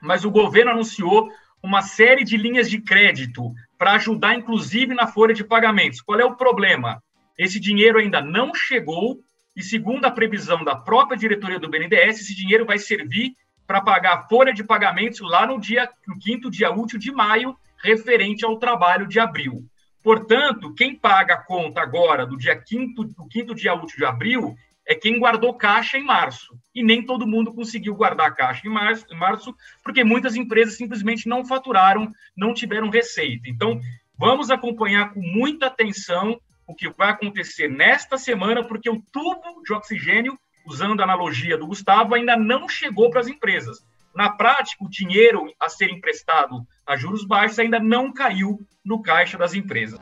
mas 0.02 0.26
o 0.26 0.30
governo 0.30 0.72
anunciou 0.72 1.30
uma 1.62 1.80
série 1.80 2.22
de 2.24 2.36
linhas 2.36 2.68
de 2.68 2.78
crédito 2.78 3.54
para 3.78 3.92
ajudar, 3.92 4.34
inclusive, 4.34 4.92
na 4.94 5.06
folha 5.06 5.32
de 5.32 5.44
pagamentos. 5.44 6.02
Qual 6.02 6.20
é 6.20 6.24
o 6.26 6.36
problema? 6.36 7.02
Esse 7.38 7.58
dinheiro 7.58 7.98
ainda 7.98 8.20
não 8.20 8.54
chegou 8.54 9.18
e, 9.56 9.62
segundo 9.62 10.04
a 10.04 10.10
previsão 10.10 10.62
da 10.62 10.76
própria 10.76 11.16
diretoria 11.16 11.58
do 11.58 11.70
BNDES, 11.70 12.20
esse 12.20 12.36
dinheiro 12.36 12.66
vai 12.66 12.78
servir 12.78 13.32
para 13.66 13.80
pagar 13.80 14.12
a 14.12 14.22
folha 14.28 14.52
de 14.52 14.62
pagamentos 14.62 15.20
lá 15.20 15.46
no 15.46 15.58
dia, 15.58 15.88
no 16.06 16.18
quinto 16.18 16.50
dia 16.50 16.70
útil 16.70 16.98
de 16.98 17.10
maio, 17.10 17.56
referente 17.82 18.44
ao 18.44 18.58
trabalho 18.58 19.06
de 19.06 19.18
abril. 19.20 19.64
Portanto, 20.02 20.72
quem 20.74 20.94
paga 20.94 21.34
a 21.34 21.42
conta 21.42 21.80
agora 21.80 22.26
do 22.26 22.36
dia 22.36 22.56
quinto, 22.56 23.04
do 23.04 23.26
quinto 23.28 23.54
dia 23.54 23.74
útil 23.74 23.98
de 23.98 24.04
abril 24.04 24.56
é 24.86 24.94
quem 24.94 25.18
guardou 25.18 25.52
caixa 25.52 25.98
em 25.98 26.02
março. 26.02 26.58
E 26.74 26.82
nem 26.82 27.04
todo 27.04 27.26
mundo 27.26 27.52
conseguiu 27.52 27.94
guardar 27.94 28.34
caixa 28.34 28.66
em 28.66 28.70
março, 28.70 29.04
em 29.12 29.16
março, 29.16 29.54
porque 29.84 30.02
muitas 30.02 30.34
empresas 30.34 30.76
simplesmente 30.76 31.28
não 31.28 31.44
faturaram, 31.44 32.10
não 32.34 32.54
tiveram 32.54 32.88
receita. 32.88 33.50
Então, 33.50 33.78
vamos 34.16 34.50
acompanhar 34.50 35.12
com 35.12 35.20
muita 35.20 35.66
atenção 35.66 36.40
o 36.66 36.74
que 36.74 36.88
vai 36.88 37.10
acontecer 37.10 37.68
nesta 37.68 38.16
semana, 38.16 38.64
porque 38.64 38.88
o 38.88 39.02
tubo 39.12 39.62
de 39.62 39.74
oxigênio, 39.74 40.38
usando 40.66 41.00
a 41.00 41.04
analogia 41.04 41.58
do 41.58 41.66
Gustavo, 41.66 42.14
ainda 42.14 42.34
não 42.34 42.66
chegou 42.66 43.10
para 43.10 43.20
as 43.20 43.28
empresas. 43.28 43.84
Na 44.18 44.30
prática, 44.30 44.84
o 44.84 44.90
dinheiro 44.90 45.46
a 45.60 45.68
ser 45.68 45.90
emprestado 45.90 46.66
a 46.84 46.96
juros 46.96 47.24
baixos 47.24 47.60
ainda 47.60 47.78
não 47.78 48.12
caiu 48.12 48.58
no 48.84 49.00
caixa 49.00 49.38
das 49.38 49.54
empresas. 49.54 50.00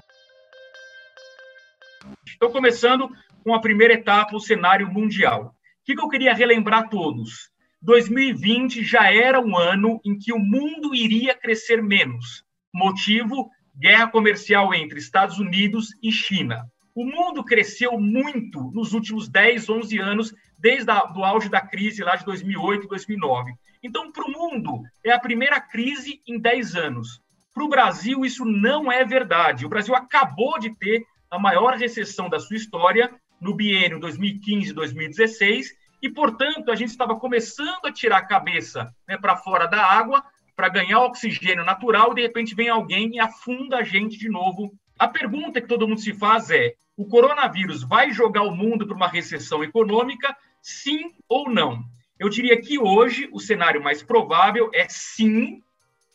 Estou 2.26 2.48
começando 2.48 3.10
com 3.44 3.54
a 3.54 3.60
primeira 3.60 3.92
etapa, 3.92 4.34
o 4.34 4.40
cenário 4.40 4.90
mundial. 4.90 5.54
O 5.82 5.84
que 5.84 6.00
eu 6.00 6.08
queria 6.08 6.32
relembrar 6.32 6.84
a 6.84 6.88
todos? 6.88 7.50
2020 7.82 8.82
já 8.82 9.12
era 9.12 9.38
um 9.38 9.54
ano 9.54 10.00
em 10.02 10.16
que 10.16 10.32
o 10.32 10.38
mundo 10.38 10.94
iria 10.94 11.34
crescer 11.34 11.82
menos. 11.82 12.42
Motivo: 12.74 13.50
guerra 13.78 14.08
comercial 14.08 14.72
entre 14.72 14.98
Estados 14.98 15.38
Unidos 15.38 15.88
e 16.02 16.10
China. 16.10 16.64
O 16.94 17.04
mundo 17.04 17.44
cresceu 17.44 18.00
muito 18.00 18.70
nos 18.72 18.94
últimos 18.94 19.28
10, 19.28 19.68
11 19.68 19.98
anos, 19.98 20.34
desde 20.58 20.90
o 20.90 21.22
auge 21.22 21.50
da 21.50 21.60
crise 21.60 22.02
lá 22.02 22.16
de 22.16 22.24
2008 22.24 22.86
e 22.86 22.88
2009. 22.88 23.52
Então, 23.86 24.10
para 24.10 24.24
o 24.24 24.32
mundo, 24.32 24.82
é 25.04 25.12
a 25.12 25.20
primeira 25.20 25.60
crise 25.60 26.20
em 26.26 26.40
10 26.40 26.74
anos. 26.74 27.20
Para 27.54 27.62
o 27.62 27.68
Brasil, 27.68 28.24
isso 28.24 28.44
não 28.44 28.90
é 28.90 29.04
verdade. 29.04 29.64
O 29.64 29.68
Brasil 29.68 29.94
acabou 29.94 30.58
de 30.58 30.76
ter 30.76 31.06
a 31.30 31.38
maior 31.38 31.76
recessão 31.76 32.28
da 32.28 32.40
sua 32.40 32.56
história 32.56 33.14
no 33.40 33.54
biênio 33.54 34.00
2015-2016 34.00 35.66
e, 36.02 36.10
portanto, 36.10 36.72
a 36.72 36.74
gente 36.74 36.88
estava 36.88 37.14
começando 37.14 37.86
a 37.86 37.92
tirar 37.92 38.18
a 38.18 38.26
cabeça 38.26 38.92
né, 39.08 39.16
para 39.16 39.36
fora 39.36 39.66
da 39.66 39.80
água 39.80 40.20
para 40.56 40.68
ganhar 40.68 41.04
oxigênio 41.04 41.64
natural 41.64 42.10
e, 42.10 42.16
de 42.16 42.22
repente, 42.22 42.56
vem 42.56 42.68
alguém 42.68 43.14
e 43.14 43.20
afunda 43.20 43.76
a 43.76 43.82
gente 43.84 44.18
de 44.18 44.28
novo. 44.28 44.72
A 44.98 45.06
pergunta 45.06 45.60
que 45.60 45.68
todo 45.68 45.86
mundo 45.86 46.00
se 46.00 46.12
faz 46.12 46.50
é: 46.50 46.74
o 46.96 47.06
coronavírus 47.06 47.84
vai 47.84 48.10
jogar 48.10 48.42
o 48.42 48.54
mundo 48.54 48.84
para 48.84 48.96
uma 48.96 49.06
recessão 49.06 49.62
econômica? 49.62 50.36
Sim 50.60 51.12
ou 51.28 51.48
não? 51.48 51.84
Eu 52.18 52.30
diria 52.30 52.58
que 52.58 52.78
hoje 52.78 53.28
o 53.30 53.38
cenário 53.38 53.82
mais 53.82 54.02
provável 54.02 54.70
é 54.72 54.86
sim, 54.88 55.62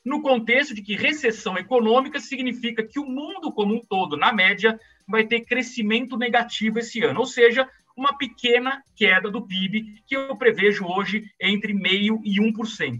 no 0.03 0.21
contexto 0.23 0.73
de 0.73 0.81
que 0.81 0.95
recessão 0.95 1.55
econômica 1.57 2.19
significa 2.19 2.81
que 2.81 2.99
o 2.99 3.05
mundo 3.05 3.51
como 3.51 3.75
um 3.75 3.81
todo, 3.81 4.17
na 4.17 4.33
média, 4.33 4.79
vai 5.07 5.27
ter 5.27 5.41
crescimento 5.41 6.17
negativo 6.17 6.79
esse 6.79 7.03
ano, 7.03 7.19
ou 7.19 7.25
seja, 7.27 7.69
uma 7.95 8.17
pequena 8.17 8.81
queda 8.95 9.29
do 9.29 9.45
PIB, 9.45 10.01
que 10.07 10.15
eu 10.15 10.35
prevejo 10.35 10.85
hoje 10.85 11.29
entre 11.39 11.71
0,5% 11.73 12.21
e 12.23 12.39
1%. 12.39 12.99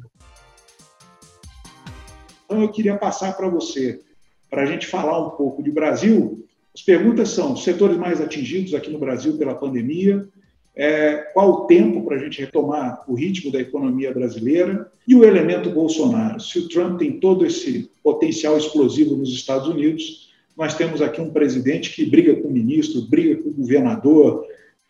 Então, 2.45 2.61
eu 2.61 2.69
queria 2.69 2.97
passar 2.97 3.33
para 3.33 3.47
você, 3.47 3.99
para 4.47 4.61
a 4.61 4.65
gente 4.65 4.85
falar 4.85 5.25
um 5.25 5.31
pouco 5.31 5.63
de 5.63 5.71
Brasil. 5.71 6.45
As 6.75 6.81
perguntas 6.83 7.29
são: 7.29 7.55
setores 7.55 7.97
mais 7.97 8.21
atingidos 8.21 8.75
aqui 8.75 8.91
no 8.91 8.99
Brasil 8.99 9.37
pela 9.37 9.55
pandemia, 9.55 10.27
é, 10.75 11.17
qual 11.33 11.49
o 11.49 11.67
tempo 11.67 12.05
para 12.05 12.15
a 12.15 12.19
gente 12.19 12.39
retomar 12.39 13.03
o 13.07 13.13
ritmo 13.13 13.51
da 13.51 13.59
economia 13.59 14.13
brasileira 14.13 14.89
e 15.07 15.15
o 15.15 15.23
elemento 15.23 15.69
Bolsonaro. 15.69 16.39
Se 16.39 16.59
o 16.59 16.69
Trump 16.69 16.99
tem 16.99 17.19
todo 17.19 17.45
esse 17.45 17.91
potencial 18.03 18.57
explosivo 18.57 19.15
nos 19.15 19.29
Estados 19.29 19.67
Unidos, 19.67 20.31
nós 20.55 20.75
temos 20.75 21.01
aqui 21.01 21.19
um 21.19 21.31
presidente 21.31 21.93
que 21.93 22.05
briga 22.05 22.35
com 22.35 22.47
o 22.47 22.51
ministro, 22.51 23.01
briga 23.01 23.41
com 23.41 23.49
o 23.49 23.53
governador. 23.53 24.45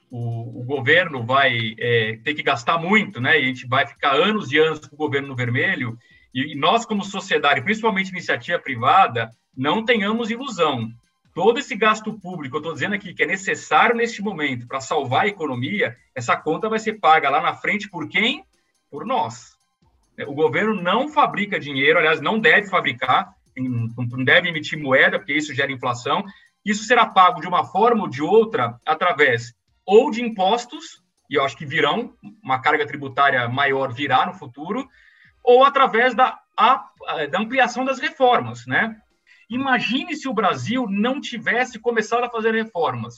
O, 0.10 0.62
o 0.62 0.64
governo 0.64 1.26
vai 1.26 1.76
é, 1.80 2.20
ter 2.24 2.34
que 2.34 2.44
gastar 2.44 2.78
muito, 2.78 3.20
né? 3.22 3.40
E 3.40 3.44
a 3.44 3.48
gente 3.48 3.68
vai 3.68 3.88
ficar 3.88 4.14
anos 4.14 4.52
e 4.52 4.58
anos 4.58 4.80
com 4.80 4.96
o 4.96 5.00
governo 5.00 5.30
no 5.30 5.36
vermelho. 5.36 5.98
E, 6.34 6.54
e 6.54 6.56
nós, 6.56 6.86
como 6.86 7.04
sociedade, 7.04 7.62
principalmente 7.62 8.10
iniciativa 8.10 8.60
privada, 8.60 9.32
não 9.56 9.84
tenhamos 9.86 10.30
ilusão 10.30 10.90
todo 11.34 11.60
esse 11.60 11.76
gasto 11.76 12.14
público, 12.20 12.56
eu 12.56 12.60
estou 12.60 12.74
dizendo 12.74 12.96
aqui 12.96 13.14
que 13.14 13.24
é 13.24 13.26
necessário 13.26 13.96
neste 13.96 14.22
momento 14.22 14.68
para 14.68 14.82
salvar 14.82 15.24
a 15.24 15.28
economia, 15.28 15.96
essa 16.14 16.36
conta 16.36 16.70
vai 16.70 16.80
ser 16.80 17.00
paga 17.00 17.30
lá 17.30 17.42
na 17.42 17.54
frente 17.54 17.90
por 17.90 18.08
quem? 18.08 18.46
Por 18.90 19.06
nós. 19.06 19.56
O 20.28 20.34
governo 20.34 20.82
não 20.82 21.08
fabrica 21.08 21.60
dinheiro, 21.60 21.98
aliás, 21.98 22.22
não 22.22 22.40
deve 22.40 22.68
fabricar, 22.68 23.34
não 23.58 24.24
deve 24.24 24.50
emitir 24.50 24.80
moeda, 24.80 25.18
porque 25.18 25.34
isso 25.34 25.54
gera 25.54 25.72
inflação. 25.72 26.24
Isso 26.66 26.84
será 26.84 27.06
pago 27.06 27.42
de 27.42 27.48
uma 27.48 27.64
forma 27.64 28.04
ou 28.04 28.10
de 28.10 28.22
outra 28.22 28.80
através 28.86 29.54
ou 29.86 30.12
de 30.12 30.22
impostos, 30.22 31.02
e 31.30 31.36
eu 31.36 31.44
acho 31.44 31.58
que 31.58 31.66
virão, 31.66 32.14
uma 32.44 32.60
carga 32.60 32.86
tributária 32.86 33.48
maior 33.48 33.92
virá 33.94 34.26
no 34.26 34.34
futuro, 34.34 34.88
ou 35.44 35.64
através 35.64 36.14
da, 36.14 36.40
da 37.32 37.40
ampliação 37.40 37.84
das 37.84 38.00
reformas, 38.00 38.66
né? 38.68 38.96
Imagine 39.52 40.16
se 40.16 40.30
o 40.30 40.34
Brasil 40.34 40.88
não 40.90 41.20
tivesse 41.20 41.78
começado 41.78 42.24
a 42.24 42.30
fazer 42.30 42.54
reformas. 42.56 43.16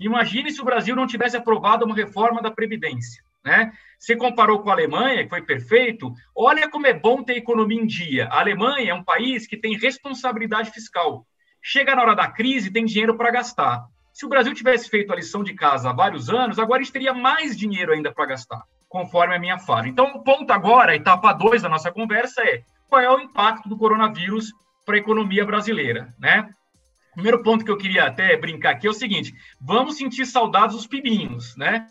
Imagine 0.00 0.50
se 0.50 0.60
o 0.60 0.64
Brasil 0.64 0.96
não 0.96 1.06
tivesse 1.06 1.36
aprovado 1.36 1.84
uma 1.84 1.94
reforma 1.94 2.42
da 2.42 2.50
Previdência. 2.50 3.22
Né? 3.44 3.72
Você 3.96 4.16
comparou 4.16 4.58
com 4.58 4.68
a 4.68 4.72
Alemanha, 4.72 5.22
que 5.22 5.30
foi 5.30 5.42
perfeito. 5.42 6.12
Olha 6.34 6.68
como 6.68 6.88
é 6.88 6.92
bom 6.92 7.22
ter 7.22 7.36
economia 7.36 7.80
em 7.80 7.86
dia. 7.86 8.26
A 8.32 8.40
Alemanha 8.40 8.90
é 8.90 8.94
um 8.94 9.04
país 9.04 9.46
que 9.46 9.56
tem 9.56 9.78
responsabilidade 9.78 10.72
fiscal. 10.72 11.24
Chega 11.62 11.94
na 11.94 12.02
hora 12.02 12.16
da 12.16 12.26
crise, 12.26 12.72
tem 12.72 12.84
dinheiro 12.84 13.16
para 13.16 13.30
gastar. 13.30 13.86
Se 14.12 14.26
o 14.26 14.28
Brasil 14.28 14.52
tivesse 14.54 14.90
feito 14.90 15.12
a 15.12 15.16
lição 15.16 15.44
de 15.44 15.54
casa 15.54 15.90
há 15.90 15.92
vários 15.92 16.28
anos, 16.28 16.58
agora 16.58 16.80
a 16.80 16.82
gente 16.82 16.92
teria 16.92 17.14
mais 17.14 17.56
dinheiro 17.56 17.92
ainda 17.92 18.10
para 18.12 18.26
gastar, 18.26 18.64
conforme 18.88 19.36
a 19.36 19.38
minha 19.38 19.58
fala. 19.58 19.86
Então, 19.86 20.06
o 20.16 20.24
ponto 20.24 20.50
agora, 20.50 20.96
etapa 20.96 21.32
2 21.32 21.62
da 21.62 21.68
nossa 21.68 21.92
conversa 21.92 22.42
é 22.42 22.64
qual 22.88 23.00
é 23.00 23.08
o 23.08 23.20
impacto 23.20 23.68
do 23.68 23.76
coronavírus 23.76 24.52
para 24.86 24.94
a 24.94 24.98
economia 24.98 25.44
brasileira, 25.44 26.14
né? 26.18 26.48
Primeiro 27.12 27.42
ponto 27.42 27.64
que 27.64 27.70
eu 27.70 27.76
queria 27.76 28.04
até 28.04 28.36
brincar 28.36 28.70
aqui 28.70 28.86
é 28.86 28.90
o 28.90 28.94
seguinte: 28.94 29.34
vamos 29.60 29.96
sentir 29.96 30.24
saudades 30.24 30.76
dos 30.76 30.86
pibinhos, 30.86 31.56
né? 31.56 31.86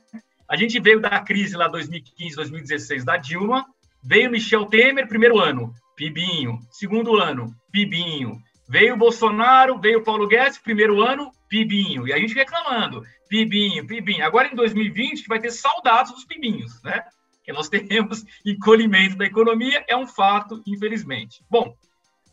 A 0.48 0.56
gente 0.56 0.80
veio 0.80 1.02
da 1.02 1.20
crise 1.20 1.58
lá 1.58 1.68
2015, 1.68 2.36
2016 2.36 3.04
da 3.04 3.18
Dilma, 3.18 3.66
veio 4.04 4.32
Michel 4.32 4.66
Temer, 4.66 5.08
primeiro 5.08 5.40
ano, 5.40 5.74
pibinho, 5.96 6.60
segundo 6.72 7.18
ano, 7.18 7.54
pibinho. 7.72 8.40
Veio 8.68 8.98
Bolsonaro, 8.98 9.80
veio 9.80 10.04
Paulo 10.04 10.28
Guedes, 10.28 10.58
primeiro 10.58 11.02
ano, 11.02 11.32
pibinho. 11.48 12.08
E 12.08 12.14
a 12.14 12.18
gente 12.18 12.34
reclamando, 12.34 13.04
pibinho, 13.28 13.86
pibinho. 13.86 14.26
Agora 14.26 14.48
em 14.48 14.56
2020 14.56 15.28
vai 15.28 15.40
ter 15.40 15.52
saudades 15.52 16.12
dos 16.12 16.26
pibinhos, 16.26 16.82
né? 16.84 17.04
Que 17.44 17.52
nós 17.52 17.70
teremos 17.70 18.24
encolhimento 18.46 19.18
da 19.18 19.26
economia, 19.26 19.84
é 19.88 19.96
um 19.96 20.08
fato, 20.08 20.62
infelizmente. 20.66 21.44
Bom, 21.50 21.76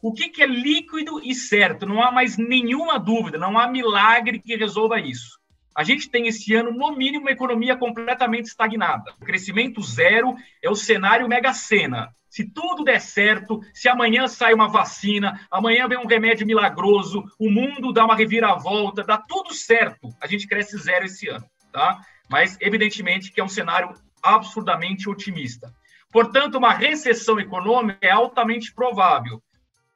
o 0.02 0.12
que, 0.12 0.28
que 0.28 0.42
é 0.42 0.46
líquido 0.46 1.20
e 1.24 1.32
certo? 1.32 1.86
Não 1.86 2.02
há 2.02 2.10
mais 2.10 2.36
nenhuma 2.36 2.98
dúvida, 2.98 3.38
não 3.38 3.56
há 3.56 3.68
milagre 3.68 4.40
que 4.40 4.56
resolva 4.56 4.98
isso. 4.98 5.40
A 5.74 5.84
gente 5.84 6.10
tem 6.10 6.26
esse 6.26 6.52
ano, 6.54 6.72
no 6.72 6.94
mínimo, 6.94 7.24
uma 7.24 7.30
economia 7.30 7.76
completamente 7.76 8.46
estagnada. 8.46 9.14
O 9.20 9.24
crescimento 9.24 9.80
zero 9.80 10.34
é 10.60 10.68
o 10.68 10.74
cenário 10.74 11.28
mega 11.28 11.54
sena. 11.54 12.10
Se 12.28 12.44
tudo 12.44 12.82
der 12.82 13.00
certo, 13.00 13.60
se 13.72 13.88
amanhã 13.88 14.26
sai 14.26 14.52
uma 14.52 14.68
vacina, 14.68 15.40
amanhã 15.50 15.86
vem 15.86 15.98
um 15.98 16.06
remédio 16.06 16.46
milagroso, 16.46 17.24
o 17.38 17.48
mundo 17.48 17.92
dá 17.92 18.04
uma 18.04 18.16
reviravolta, 18.16 19.04
dá 19.04 19.16
tudo 19.16 19.54
certo, 19.54 20.14
a 20.20 20.26
gente 20.26 20.48
cresce 20.48 20.76
zero 20.78 21.04
esse 21.04 21.28
ano, 21.28 21.44
tá? 21.72 22.00
Mas, 22.28 22.56
evidentemente, 22.60 23.30
que 23.30 23.40
é 23.40 23.44
um 23.44 23.48
cenário 23.48 23.94
absurdamente 24.22 25.08
otimista. 25.08 25.72
Portanto, 26.10 26.56
uma 26.56 26.72
recessão 26.72 27.38
econômica 27.38 27.98
é 28.00 28.10
altamente 28.10 28.74
provável. 28.74 29.42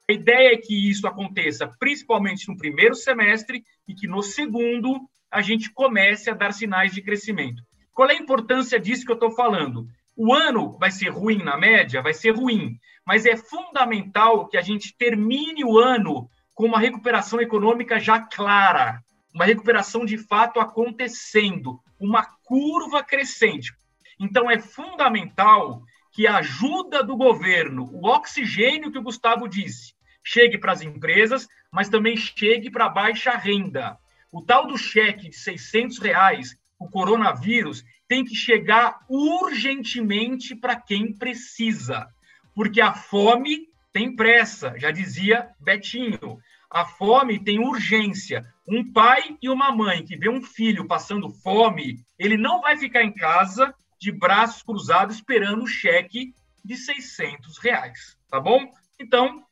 A 0.09 0.13
ideia 0.13 0.53
é 0.53 0.57
que 0.57 0.89
isso 0.89 1.05
aconteça 1.05 1.67
principalmente 1.77 2.47
no 2.47 2.55
primeiro 2.55 2.95
semestre 2.95 3.61
e 3.85 3.93
que 3.93 4.07
no 4.07 4.23
segundo 4.23 5.01
a 5.29 5.41
gente 5.41 5.69
comece 5.69 6.29
a 6.29 6.33
dar 6.33 6.53
sinais 6.53 6.93
de 6.93 7.01
crescimento. 7.01 7.61
Qual 7.93 8.09
é 8.09 8.13
a 8.13 8.17
importância 8.17 8.79
disso 8.79 9.03
que 9.05 9.11
eu 9.11 9.15
estou 9.15 9.31
falando? 9.31 9.85
O 10.15 10.33
ano 10.33 10.77
vai 10.79 10.91
ser 10.91 11.09
ruim 11.09 11.43
na 11.43 11.57
média? 11.57 12.01
Vai 12.01 12.13
ser 12.13 12.31
ruim, 12.31 12.79
mas 13.05 13.25
é 13.25 13.35
fundamental 13.35 14.47
que 14.47 14.55
a 14.55 14.61
gente 14.61 14.95
termine 14.97 15.65
o 15.65 15.77
ano 15.77 16.29
com 16.55 16.65
uma 16.65 16.79
recuperação 16.79 17.41
econômica 17.41 17.99
já 17.99 18.17
clara, 18.17 19.03
uma 19.35 19.43
recuperação 19.43 20.05
de 20.05 20.17
fato 20.17 20.61
acontecendo, 20.61 21.81
uma 21.99 22.25
curva 22.45 23.03
crescente. 23.03 23.73
Então, 24.17 24.49
é 24.49 24.57
fundamental 24.57 25.81
que 26.13 26.25
a 26.25 26.37
ajuda 26.37 27.03
do 27.03 27.17
governo, 27.17 27.89
o 27.91 28.07
oxigênio 28.07 28.89
que 28.89 28.97
o 28.97 29.03
Gustavo 29.03 29.49
disse, 29.49 29.96
chegue 30.27 30.57
para 30.57 30.73
as 30.73 30.81
empresas, 30.81 31.47
mas 31.71 31.87
também 31.87 32.17
chegue 32.17 32.69
para 32.69 32.85
a 32.85 32.89
baixa 32.89 33.31
renda. 33.31 33.97
O 34.29 34.41
tal 34.41 34.67
do 34.67 34.77
cheque 34.77 35.29
de 35.29 35.37
600 35.37 35.99
reais, 35.99 36.57
o 36.77 36.89
coronavírus, 36.89 37.81
tem 38.09 38.25
que 38.25 38.35
chegar 38.35 38.99
urgentemente 39.09 40.53
para 40.53 40.75
quem 40.75 41.13
precisa, 41.13 42.07
porque 42.53 42.81
a 42.81 42.93
fome 42.93 43.69
tem 43.93 44.15
pressa, 44.15 44.73
já 44.77 44.91
dizia 44.91 45.49
Betinho. 45.59 46.37
A 46.69 46.83
fome 46.83 47.41
tem 47.41 47.59
urgência. 47.59 48.45
Um 48.67 48.91
pai 48.91 49.37
e 49.41 49.49
uma 49.49 49.71
mãe 49.71 50.03
que 50.03 50.17
vê 50.17 50.29
um 50.29 50.43
filho 50.43 50.85
passando 50.85 51.29
fome, 51.29 51.99
ele 52.19 52.35
não 52.35 52.59
vai 52.59 52.75
ficar 52.75 53.01
em 53.01 53.13
casa 53.13 53.73
de 53.97 54.11
braços 54.11 54.61
cruzados 54.61 55.15
esperando 55.15 55.63
o 55.63 55.67
cheque 55.67 56.33
de 56.65 56.75
600 56.75 57.57
reais, 57.59 58.17
tá 58.29 58.41
bom? 58.41 58.69
Então, 58.99 59.46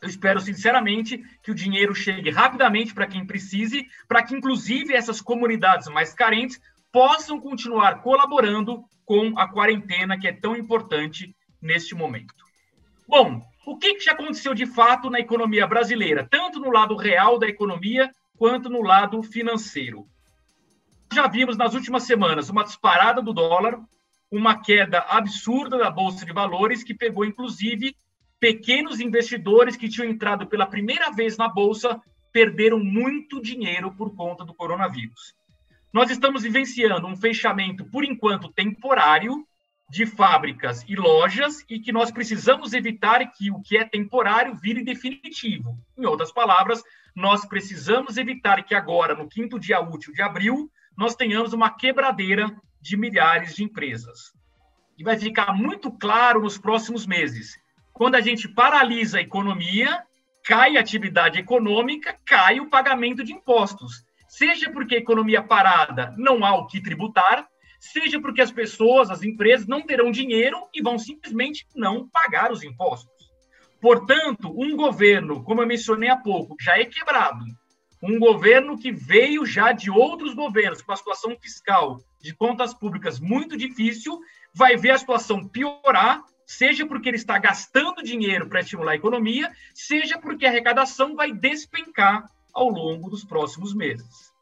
eu 0.00 0.08
espero 0.08 0.40
sinceramente 0.40 1.18
que 1.42 1.50
o 1.50 1.54
dinheiro 1.54 1.94
chegue 1.94 2.30
rapidamente 2.30 2.94
para 2.94 3.06
quem 3.06 3.26
precise, 3.26 3.86
para 4.06 4.22
que 4.22 4.34
inclusive 4.34 4.94
essas 4.94 5.20
comunidades 5.20 5.88
mais 5.88 6.14
carentes 6.14 6.60
possam 6.92 7.40
continuar 7.40 8.02
colaborando 8.02 8.84
com 9.04 9.38
a 9.38 9.48
quarentena 9.48 10.18
que 10.18 10.28
é 10.28 10.32
tão 10.32 10.56
importante 10.56 11.34
neste 11.60 11.94
momento. 11.94 12.44
Bom, 13.08 13.42
o 13.66 13.76
que, 13.76 13.98
já 14.00 14.12
aconteceu 14.12 14.54
de 14.54 14.66
fato 14.66 15.10
na 15.10 15.18
economia 15.18 15.66
brasileira, 15.66 16.26
tanto 16.30 16.60
no 16.60 16.70
lado 16.70 16.96
real 16.96 17.38
da 17.38 17.46
economia 17.46 18.10
quanto 18.36 18.70
no 18.70 18.82
lado 18.82 19.22
financeiro? 19.22 20.06
Já 21.12 21.26
vimos 21.26 21.56
nas 21.56 21.74
últimas 21.74 22.04
semanas 22.04 22.50
uma 22.50 22.64
disparada 22.64 23.20
do 23.20 23.32
dólar, 23.32 23.80
uma 24.30 24.62
queda 24.62 25.00
absurda 25.08 25.78
da 25.78 25.90
bolsa 25.90 26.24
de 26.24 26.32
valores 26.32 26.84
que 26.84 26.94
pegou 26.94 27.24
inclusive 27.24 27.96
pequenos 28.40 29.00
investidores 29.00 29.76
que 29.76 29.88
tinham 29.88 30.08
entrado 30.08 30.46
pela 30.46 30.66
primeira 30.66 31.10
vez 31.10 31.36
na 31.36 31.48
bolsa 31.48 32.00
perderam 32.32 32.78
muito 32.78 33.40
dinheiro 33.40 33.92
por 33.92 34.14
conta 34.14 34.44
do 34.44 34.54
coronavírus. 34.54 35.34
Nós 35.92 36.10
estamos 36.10 36.42
vivenciando 36.42 37.06
um 37.06 37.16
fechamento, 37.16 37.84
por 37.84 38.04
enquanto, 38.04 38.52
temporário 38.52 39.46
de 39.90 40.04
fábricas 40.04 40.84
e 40.86 40.94
lojas 40.94 41.64
e 41.68 41.80
que 41.80 41.90
nós 41.90 42.10
precisamos 42.10 42.74
evitar 42.74 43.24
que 43.32 43.50
o 43.50 43.60
que 43.60 43.78
é 43.78 43.84
temporário 43.84 44.54
vire 44.54 44.84
definitivo. 44.84 45.78
Em 45.96 46.04
outras 46.04 46.30
palavras, 46.30 46.82
nós 47.16 47.46
precisamos 47.46 48.18
evitar 48.18 48.62
que 48.64 48.74
agora, 48.74 49.14
no 49.14 49.28
quinto 49.28 49.58
dia 49.58 49.80
útil 49.80 50.12
de 50.12 50.20
abril, 50.20 50.70
nós 50.96 51.16
tenhamos 51.16 51.52
uma 51.54 51.70
quebradeira 51.70 52.54
de 52.80 52.96
milhares 52.96 53.56
de 53.56 53.64
empresas. 53.64 54.32
E 54.98 55.02
vai 55.02 55.18
ficar 55.18 55.54
muito 55.54 55.90
claro 55.90 56.42
nos 56.42 56.58
próximos 56.58 57.06
meses. 57.06 57.58
Quando 57.98 58.14
a 58.14 58.20
gente 58.20 58.46
paralisa 58.46 59.18
a 59.18 59.20
economia, 59.20 60.04
cai 60.44 60.76
a 60.76 60.80
atividade 60.80 61.40
econômica, 61.40 62.16
cai 62.24 62.60
o 62.60 62.70
pagamento 62.70 63.24
de 63.24 63.32
impostos. 63.32 64.04
Seja 64.28 64.70
porque 64.70 64.94
a 64.94 64.98
economia 64.98 65.42
parada 65.42 66.14
não 66.16 66.44
há 66.44 66.54
o 66.56 66.68
que 66.68 66.80
tributar, 66.80 67.48
seja 67.80 68.20
porque 68.20 68.40
as 68.40 68.52
pessoas, 68.52 69.10
as 69.10 69.24
empresas, 69.24 69.66
não 69.66 69.82
terão 69.82 70.12
dinheiro 70.12 70.56
e 70.72 70.80
vão 70.80 70.96
simplesmente 70.96 71.66
não 71.74 72.08
pagar 72.08 72.52
os 72.52 72.62
impostos. 72.62 73.10
Portanto, 73.80 74.54
um 74.56 74.76
governo, 74.76 75.42
como 75.42 75.62
eu 75.62 75.66
mencionei 75.66 76.08
há 76.08 76.16
pouco, 76.16 76.54
já 76.60 76.78
é 76.78 76.84
quebrado. 76.84 77.44
Um 78.00 78.20
governo 78.20 78.78
que 78.78 78.92
veio 78.92 79.44
já 79.44 79.72
de 79.72 79.90
outros 79.90 80.34
governos, 80.34 80.82
com 80.82 80.92
a 80.92 80.96
situação 80.96 81.36
fiscal 81.42 81.98
de 82.22 82.32
contas 82.32 82.72
públicas 82.72 83.18
muito 83.18 83.56
difícil, 83.56 84.20
vai 84.54 84.76
ver 84.76 84.90
a 84.92 84.98
situação 84.98 85.48
piorar, 85.48 86.22
seja 86.48 86.86
porque 86.86 87.10
ele 87.10 87.18
está 87.18 87.38
gastando 87.38 88.02
dinheiro 88.02 88.48
para 88.48 88.60
estimular 88.60 88.92
a 88.92 88.96
economia, 88.96 89.52
seja 89.74 90.18
porque 90.18 90.46
a 90.46 90.48
arrecadação 90.48 91.14
vai 91.14 91.30
despencar 91.30 92.24
ao 92.54 92.70
longo 92.70 93.10
dos 93.10 93.22
próximos 93.22 93.74
meses. 93.74 94.32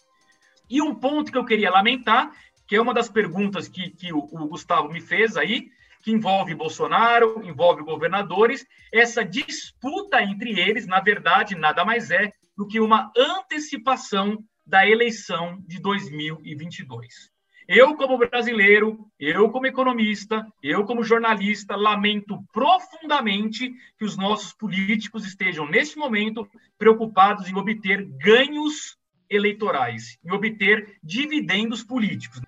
E 0.71 0.81
um 0.81 0.95
ponto 0.95 1.33
que 1.33 1.37
eu 1.37 1.45
queria 1.45 1.69
lamentar, 1.69 2.31
que 2.67 2.77
é 2.77 2.81
uma 2.81 2.95
das 2.95 3.09
perguntas 3.09 3.67
que, 3.67 3.91
que 3.91 4.13
o, 4.13 4.19
o 4.19 4.47
Gustavo 4.47 4.89
me 4.89 5.01
fez 5.01 5.37
aí, 5.37 5.69
que 6.01 6.13
envolve 6.13 6.55
Bolsonaro, 6.55 7.43
envolve 7.45 7.83
governadores, 7.83 8.65
essa 8.93 9.25
disputa 9.25 10.23
entre 10.23 10.61
eles, 10.61 10.87
na 10.87 11.01
verdade, 11.01 11.57
nada 11.57 11.85
mais 11.85 12.13
é 12.13 12.33
do 12.57 12.69
que 12.69 12.79
uma 12.79 13.11
antecipação 13.17 14.39
da 14.65 14.89
eleição 14.89 15.61
de 15.67 15.81
2022. 15.81 17.36
Eu, 17.69 17.97
como 17.97 18.17
brasileiro, 18.17 19.09
eu, 19.19 19.51
como 19.51 19.67
economista, 19.67 20.47
eu, 20.63 20.85
como 20.85 21.03
jornalista, 21.03 21.75
lamento 21.75 22.39
profundamente 22.53 23.73
que 23.99 24.05
os 24.05 24.17
nossos 24.17 24.53
políticos 24.53 25.27
estejam, 25.27 25.69
neste 25.69 25.99
momento, 25.99 26.49
preocupados 26.79 27.49
em 27.49 27.57
obter 27.57 28.05
ganhos 28.05 28.97
eleitorais, 29.29 30.17
em 30.25 30.31
obter 30.31 30.97
dividendos 31.03 31.83
políticos. 31.83 32.41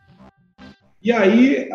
E 1.02 1.10
aí, 1.10 1.68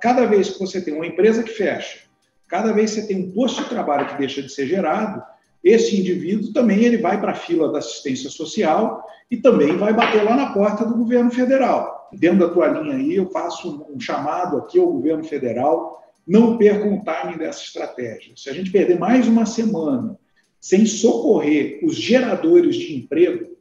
cada 0.00 0.24
vez 0.26 0.50
que 0.50 0.58
você 0.58 0.82
tem 0.82 0.94
uma 0.94 1.06
empresa 1.06 1.42
que 1.42 1.50
fecha, 1.50 2.00
cada 2.48 2.72
vez 2.72 2.94
que 2.94 3.02
você 3.02 3.08
tem 3.08 3.28
um 3.28 3.32
posto 3.32 3.62
de 3.62 3.68
trabalho 3.68 4.08
que 4.08 4.16
deixa 4.16 4.40
de 4.40 4.48
ser 4.48 4.66
gerado, 4.66 5.22
esse 5.68 5.98
indivíduo 5.98 6.52
também 6.52 6.84
ele 6.84 6.98
vai 6.98 7.20
para 7.20 7.32
a 7.32 7.36
fila 7.36 7.72
da 7.72 7.78
assistência 7.78 8.30
social 8.30 9.04
e 9.28 9.36
também 9.36 9.76
vai 9.76 9.92
bater 9.92 10.22
lá 10.22 10.36
na 10.36 10.52
porta 10.52 10.84
do 10.84 10.96
governo 10.96 11.28
federal. 11.30 12.08
Dentro 12.12 12.38
da 12.38 12.48
tua 12.48 12.68
linha 12.68 12.94
aí, 12.94 13.16
eu 13.16 13.28
faço 13.30 13.84
um 13.92 13.98
chamado 13.98 14.58
aqui 14.58 14.78
ao 14.78 14.92
governo 14.92 15.24
federal, 15.24 16.00
não 16.24 16.56
percam 16.56 16.94
o 16.94 17.04
timing 17.04 17.38
dessa 17.38 17.62
estratégia. 17.62 18.32
Se 18.36 18.48
a 18.48 18.52
gente 18.52 18.70
perder 18.70 18.96
mais 18.96 19.26
uma 19.26 19.44
semana 19.44 20.16
sem 20.60 20.86
socorrer 20.86 21.80
os 21.82 21.96
geradores 21.96 22.76
de 22.76 22.96
emprego, 22.96 23.56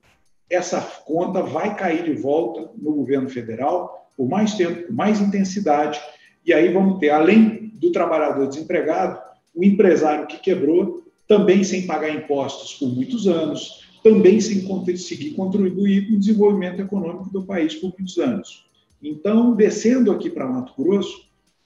essa 0.48 0.80
conta 1.06 1.42
vai 1.42 1.76
cair 1.76 2.04
de 2.04 2.14
volta 2.14 2.70
no 2.78 2.94
governo 2.94 3.30
federal 3.30 4.08
por 4.16 4.30
mais 4.30 4.54
tempo, 4.54 4.88
com 4.88 4.94
mais 4.94 5.20
intensidade, 5.20 6.00
e 6.46 6.54
aí 6.54 6.72
vamos 6.72 7.00
ter, 7.00 7.10
além 7.10 7.72
do 7.74 7.92
trabalhador 7.92 8.48
desempregado, 8.48 9.20
o 9.54 9.64
empresário 9.64 10.28
que 10.28 10.38
quebrou, 10.38 11.05
também 11.27 11.63
sem 11.63 11.86
pagar 11.86 12.10
impostos 12.10 12.74
por 12.75 12.88
muitos 12.88 13.27
anos, 13.27 13.86
também 14.03 14.39
sem 14.39 14.62
conseguir 14.62 15.32
contribuir 15.32 16.08
com 16.08 16.15
o 16.15 16.20
desenvolvimento 16.20 16.79
econômico 16.79 17.29
do 17.32 17.44
país 17.44 17.74
por 17.75 17.94
muitos 17.98 18.17
anos. 18.17 18.65
Então, 19.01 19.55
descendo 19.55 20.12
aqui 20.12 20.29
para 20.29 20.48
Mato 20.48 20.74
Grosso, 20.77 21.25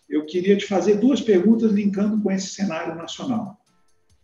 eu 0.09 0.25
queria 0.25 0.57
te 0.57 0.65
fazer 0.65 0.95
duas 0.95 1.21
perguntas 1.21 1.71
linkando 1.71 2.21
com 2.21 2.31
esse 2.31 2.47
cenário 2.47 2.95
nacional. 2.95 3.57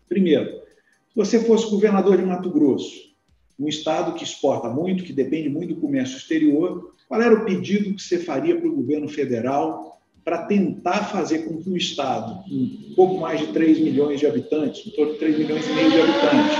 Primeiro, 0.07 0.49
se 0.49 1.15
você 1.15 1.39
fosse 1.43 1.69
governador 1.69 2.17
de 2.17 2.23
Mato 2.23 2.49
Grosso, 2.49 3.13
um 3.59 3.67
estado 3.67 4.13
que 4.13 4.23
exporta 4.23 4.69
muito, 4.69 5.03
que 5.03 5.13
depende 5.13 5.49
muito 5.49 5.75
do 5.75 5.81
comércio 5.81 6.17
exterior, 6.17 6.93
qual 7.07 7.21
era 7.21 7.35
o 7.35 7.45
pedido 7.45 7.93
que 7.93 8.01
você 8.01 8.19
faria 8.19 8.59
para 8.59 8.67
o 8.67 8.75
governo 8.75 9.07
federal 9.07 9.94
para 10.25 10.39
tentar 10.47 11.03
fazer 11.05 11.47
com 11.47 11.61
que 11.61 11.69
o 11.69 11.77
Estado, 11.77 12.43
com 12.43 12.55
um 12.55 12.93
pouco 12.95 13.21
mais 13.21 13.39
de 13.39 13.47
3 13.53 13.79
milhões 13.79 14.19
de 14.19 14.25
habitantes, 14.25 14.87
em 14.87 14.89
torno 14.89 15.13
de 15.13 15.19
3 15.19 15.37
milhões 15.37 15.67
e 15.67 15.73
meio 15.73 15.91
de 15.91 16.01
habitantes, 16.01 16.57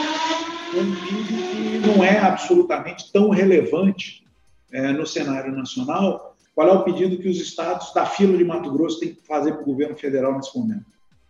um 0.76 0.96
PIB 0.96 1.82
que 1.82 1.88
não 1.88 2.04
é 2.04 2.20
absolutamente 2.20 3.12
tão 3.12 3.30
relevante 3.30 4.24
é, 4.72 4.92
no 4.92 5.08
cenário 5.08 5.52
nacional, 5.52 6.38
qual 6.54 6.70
é 6.70 6.74
o 6.74 6.84
pedido 6.84 7.18
que 7.18 7.28
os 7.28 7.38
estados 7.38 7.92
da 7.92 8.06
fila 8.06 8.38
de 8.38 8.46
Mato 8.46 8.72
Grosso 8.72 9.00
têm 9.00 9.16
que 9.16 9.26
fazer 9.26 9.54
para 9.54 9.64
o 9.64 9.66
governo 9.66 9.98
federal 9.98 10.36
nesse 10.36 10.56
momento? 10.56 10.86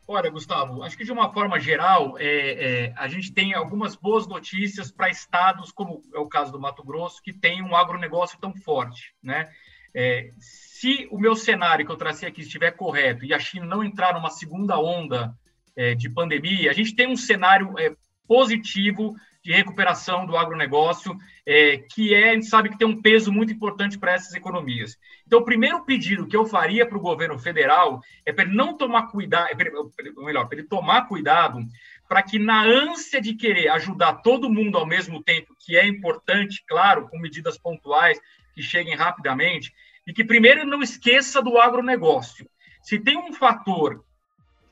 Olha, 0.08 0.30
Gustavo, 0.30 0.84
acho 0.84 0.98
que 0.98 1.06
de 1.06 1.12
uma 1.12 1.32
forma 1.32 1.60
geral, 1.60 2.16
é, 2.20 2.28
é, 2.28 2.94
a 2.96 3.08
gente 3.08 3.32
tem 3.32 3.54
algumas 3.54 3.96
boas 3.96 4.28
notícias 4.28 4.92
para 4.92 5.10
estados, 5.10 5.72
como 5.72 6.04
é 6.14 6.20
o 6.20 6.28
caso 6.28 6.52
do 6.52 6.60
Mato 6.60 6.84
Grosso, 6.84 7.24
que 7.24 7.34
tem 7.34 7.64
um 7.64 7.76
agronegócio 7.76 8.38
tão 8.40 8.54
forte. 8.54 9.16
Né? 9.24 9.50
É, 9.96 10.32
se 10.40 11.08
o 11.10 11.18
meu 11.18 11.36
cenário 11.36 11.86
que 11.86 11.92
eu 11.92 11.96
tracei 11.96 12.28
aqui 12.28 12.42
estiver 12.42 12.72
correto 12.72 13.24
e 13.24 13.34
a 13.34 13.40
China 13.40 13.66
não 13.66 13.84
entrar 13.84 14.14
numa 14.14 14.30
segunda 14.30 14.78
onda 14.78 15.34
é, 15.76 15.96
de 15.96 16.10
pandemia, 16.10 16.70
a 16.70 16.74
gente 16.74 16.94
tem 16.94 17.08
um 17.08 17.16
cenário 17.16 17.74
é, 17.80 17.96
positivo 18.28 19.16
de 19.42 19.54
recuperação 19.54 20.26
do 20.26 20.36
agronegócio, 20.36 21.16
é, 21.46 21.78
que 21.78 22.14
é, 22.14 22.32
a 22.32 22.34
gente 22.34 22.48
sabe 22.48 22.70
que 22.70 22.78
tem 22.78 22.88
um 22.88 23.00
peso 23.00 23.32
muito 23.32 23.54
importante 23.54 23.98
para 23.98 24.14
essas 24.14 24.34
economias. 24.34 24.98
Então, 25.26 25.40
o 25.40 25.46
primeiro 25.46 25.86
pedido 25.86 26.28
que 26.28 26.36
eu 26.36 26.46
faria 26.46 26.86
para 26.86 26.98
o 26.98 27.02
governo 27.02 27.38
federal 27.38 28.02
é 28.26 28.34
para 28.34 28.44
ele 28.44 28.56
não 28.56 28.76
tomar 28.76 29.04
cuidado, 29.08 29.50
é 29.52 29.56
melhor, 29.56 30.48
para 30.48 30.58
ele 30.58 30.68
tomar 30.68 31.08
cuidado 31.08 31.60
para 32.08 32.22
que, 32.22 32.38
na 32.38 32.64
ânsia 32.64 33.22
de 33.22 33.34
querer 33.34 33.68
ajudar 33.70 34.16
todo 34.16 34.50
mundo 34.50 34.78
ao 34.78 34.86
mesmo 34.86 35.24
tempo, 35.24 35.56
que 35.60 35.78
é 35.78 35.86
importante, 35.88 36.64
claro, 36.68 37.08
com 37.08 37.20
medidas 37.20 37.58
pontuais 37.58 38.20
que 38.54 38.62
cheguem 38.62 38.96
rapidamente, 38.96 39.74
e 40.06 40.14
que 40.14 40.24
primeiro 40.24 40.66
não 40.66 40.82
esqueça 40.82 41.42
do 41.42 41.58
agronegócio. 41.58 42.50
Se 42.82 43.00
tem 43.00 43.18
um 43.18 43.34
fator 43.34 44.04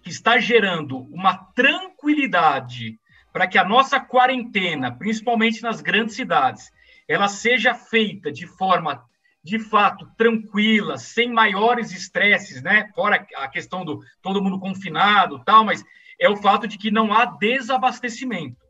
que 0.01 0.09
está 0.09 0.37
gerando 0.37 0.99
uma 1.11 1.35
tranquilidade 1.55 2.99
para 3.31 3.47
que 3.47 3.57
a 3.57 3.63
nossa 3.63 3.99
quarentena, 3.99 4.95
principalmente 4.95 5.63
nas 5.63 5.81
grandes 5.81 6.15
cidades, 6.15 6.71
ela 7.07 7.27
seja 7.27 7.73
feita 7.73 8.31
de 8.31 8.45
forma 8.45 9.03
de 9.43 9.59
fato 9.59 10.09
tranquila, 10.17 10.97
sem 10.97 11.31
maiores 11.31 11.91
estresses, 11.91 12.61
né? 12.61 12.89
Fora 12.95 13.25
a 13.35 13.47
questão 13.49 13.83
do 13.83 13.99
todo 14.21 14.41
mundo 14.41 14.59
confinado, 14.59 15.43
tal, 15.43 15.65
mas 15.65 15.83
é 16.19 16.29
o 16.29 16.37
fato 16.37 16.67
de 16.67 16.77
que 16.77 16.89
não 16.89 17.11
há 17.11 17.25
desabastecimento. 17.25 18.62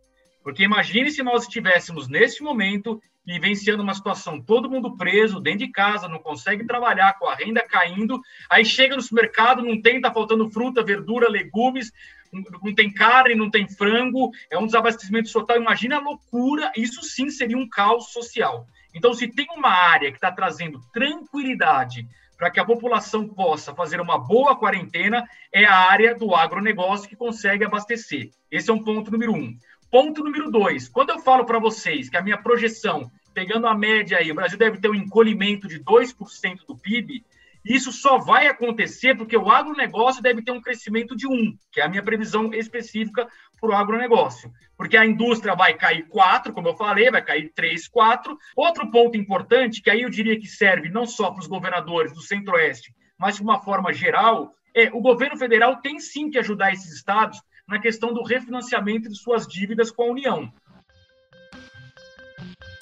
Porque 0.43 0.63
imagine 0.63 1.09
se 1.09 1.23
nós 1.23 1.43
estivéssemos 1.43 2.07
nesse 2.07 2.43
momento 2.43 3.01
vivenciando 3.25 3.81
uma 3.81 3.93
situação, 3.93 4.41
todo 4.41 4.69
mundo 4.69 4.97
preso 4.97 5.39
dentro 5.39 5.59
de 5.59 5.69
casa, 5.69 6.09
não 6.09 6.19
consegue 6.19 6.65
trabalhar, 6.65 7.17
com 7.17 7.27
a 7.27 7.35
renda 7.35 7.65
caindo, 7.65 8.21
aí 8.49 8.65
chega 8.65 8.97
no 8.97 9.01
supermercado, 9.01 9.63
não 9.63 9.81
tem, 9.81 10.01
tá 10.01 10.11
faltando 10.11 10.49
fruta, 10.49 10.83
verdura, 10.83 11.29
legumes, 11.29 11.91
não 12.33 12.73
tem 12.73 12.91
carne, 12.91 13.35
não 13.35 13.49
tem 13.49 13.67
frango, 13.67 14.31
é 14.49 14.57
um 14.57 14.65
desabastecimento 14.65 15.31
total. 15.31 15.57
Imagina 15.57 15.97
a 15.97 16.01
loucura, 16.01 16.71
isso 16.75 17.03
sim 17.03 17.29
seria 17.29 17.57
um 17.57 17.69
caos 17.69 18.11
social. 18.11 18.67
Então, 18.93 19.13
se 19.13 19.27
tem 19.27 19.47
uma 19.55 19.69
área 19.69 20.11
que 20.11 20.17
está 20.17 20.31
trazendo 20.31 20.81
tranquilidade 20.91 22.07
para 22.37 22.51
que 22.51 22.59
a 22.59 22.65
população 22.65 23.27
possa 23.27 23.73
fazer 23.73 24.01
uma 24.01 24.17
boa 24.17 24.55
quarentena, 24.55 25.23
é 25.51 25.63
a 25.63 25.75
área 25.75 26.13
do 26.13 26.35
agronegócio 26.35 27.07
que 27.07 27.15
consegue 27.15 27.63
abastecer. 27.63 28.31
Esse 28.51 28.69
é 28.69 28.73
um 28.73 28.83
ponto 28.83 29.11
número 29.11 29.33
um. 29.33 29.55
Ponto 29.93 30.23
número 30.23 30.49
dois: 30.49 30.89
quando 30.89 31.11
eu 31.11 31.19
falo 31.19 31.45
para 31.45 31.59
vocês 31.59 32.09
que 32.09 32.17
a 32.17 32.21
minha 32.23 32.41
projeção, 32.41 33.11
pegando 33.31 33.67
a 33.67 33.77
média 33.77 34.17
aí, 34.17 34.31
o 34.31 34.33
Brasil 34.33 34.57
deve 34.57 34.79
ter 34.79 34.89
um 34.89 34.95
encolhimento 34.95 35.67
de 35.67 35.79
2% 35.79 36.65
do 36.67 36.75
PIB, 36.75 37.23
isso 37.63 37.91
só 37.91 38.17
vai 38.17 38.47
acontecer 38.47 39.15
porque 39.15 39.37
o 39.37 39.51
agronegócio 39.51 40.19
deve 40.19 40.41
ter 40.41 40.51
um 40.51 40.59
crescimento 40.59 41.15
de 41.15 41.27
1, 41.27 41.55
que 41.71 41.79
é 41.79 41.83
a 41.83 41.87
minha 41.87 42.01
previsão 42.01 42.51
específica 42.55 43.27
para 43.61 43.69
o 43.69 43.75
agronegócio. 43.75 44.51
Porque 44.75 44.97
a 44.97 45.05
indústria 45.05 45.53
vai 45.53 45.75
cair 45.75 46.07
4, 46.07 46.53
como 46.53 46.69
eu 46.69 46.75
falei, 46.75 47.11
vai 47.11 47.21
cair 47.21 47.51
3, 47.53 47.87
4. 47.87 48.35
Outro 48.57 48.89
ponto 48.89 49.15
importante, 49.15 49.79
que 49.79 49.91
aí 49.91 50.01
eu 50.01 50.09
diria 50.09 50.39
que 50.39 50.47
serve 50.47 50.89
não 50.89 51.05
só 51.05 51.29
para 51.29 51.41
os 51.41 51.47
governadores 51.47 52.15
do 52.15 52.21
Centro-Oeste, 52.23 52.95
mas 53.15 53.35
de 53.35 53.43
uma 53.43 53.61
forma 53.61 53.93
geral, 53.93 54.49
é 54.73 54.89
o 54.91 55.01
governo 55.01 55.37
federal 55.37 55.75
tem 55.81 55.99
sim 55.99 56.31
que 56.31 56.39
ajudar 56.39 56.73
esses 56.73 56.91
estados 56.91 57.39
na 57.67 57.79
questão 57.79 58.13
do 58.13 58.23
refinanciamento 58.23 59.09
de 59.09 59.17
suas 59.17 59.47
dívidas 59.47 59.91
com 59.91 60.03
a 60.03 60.11
União. 60.11 60.53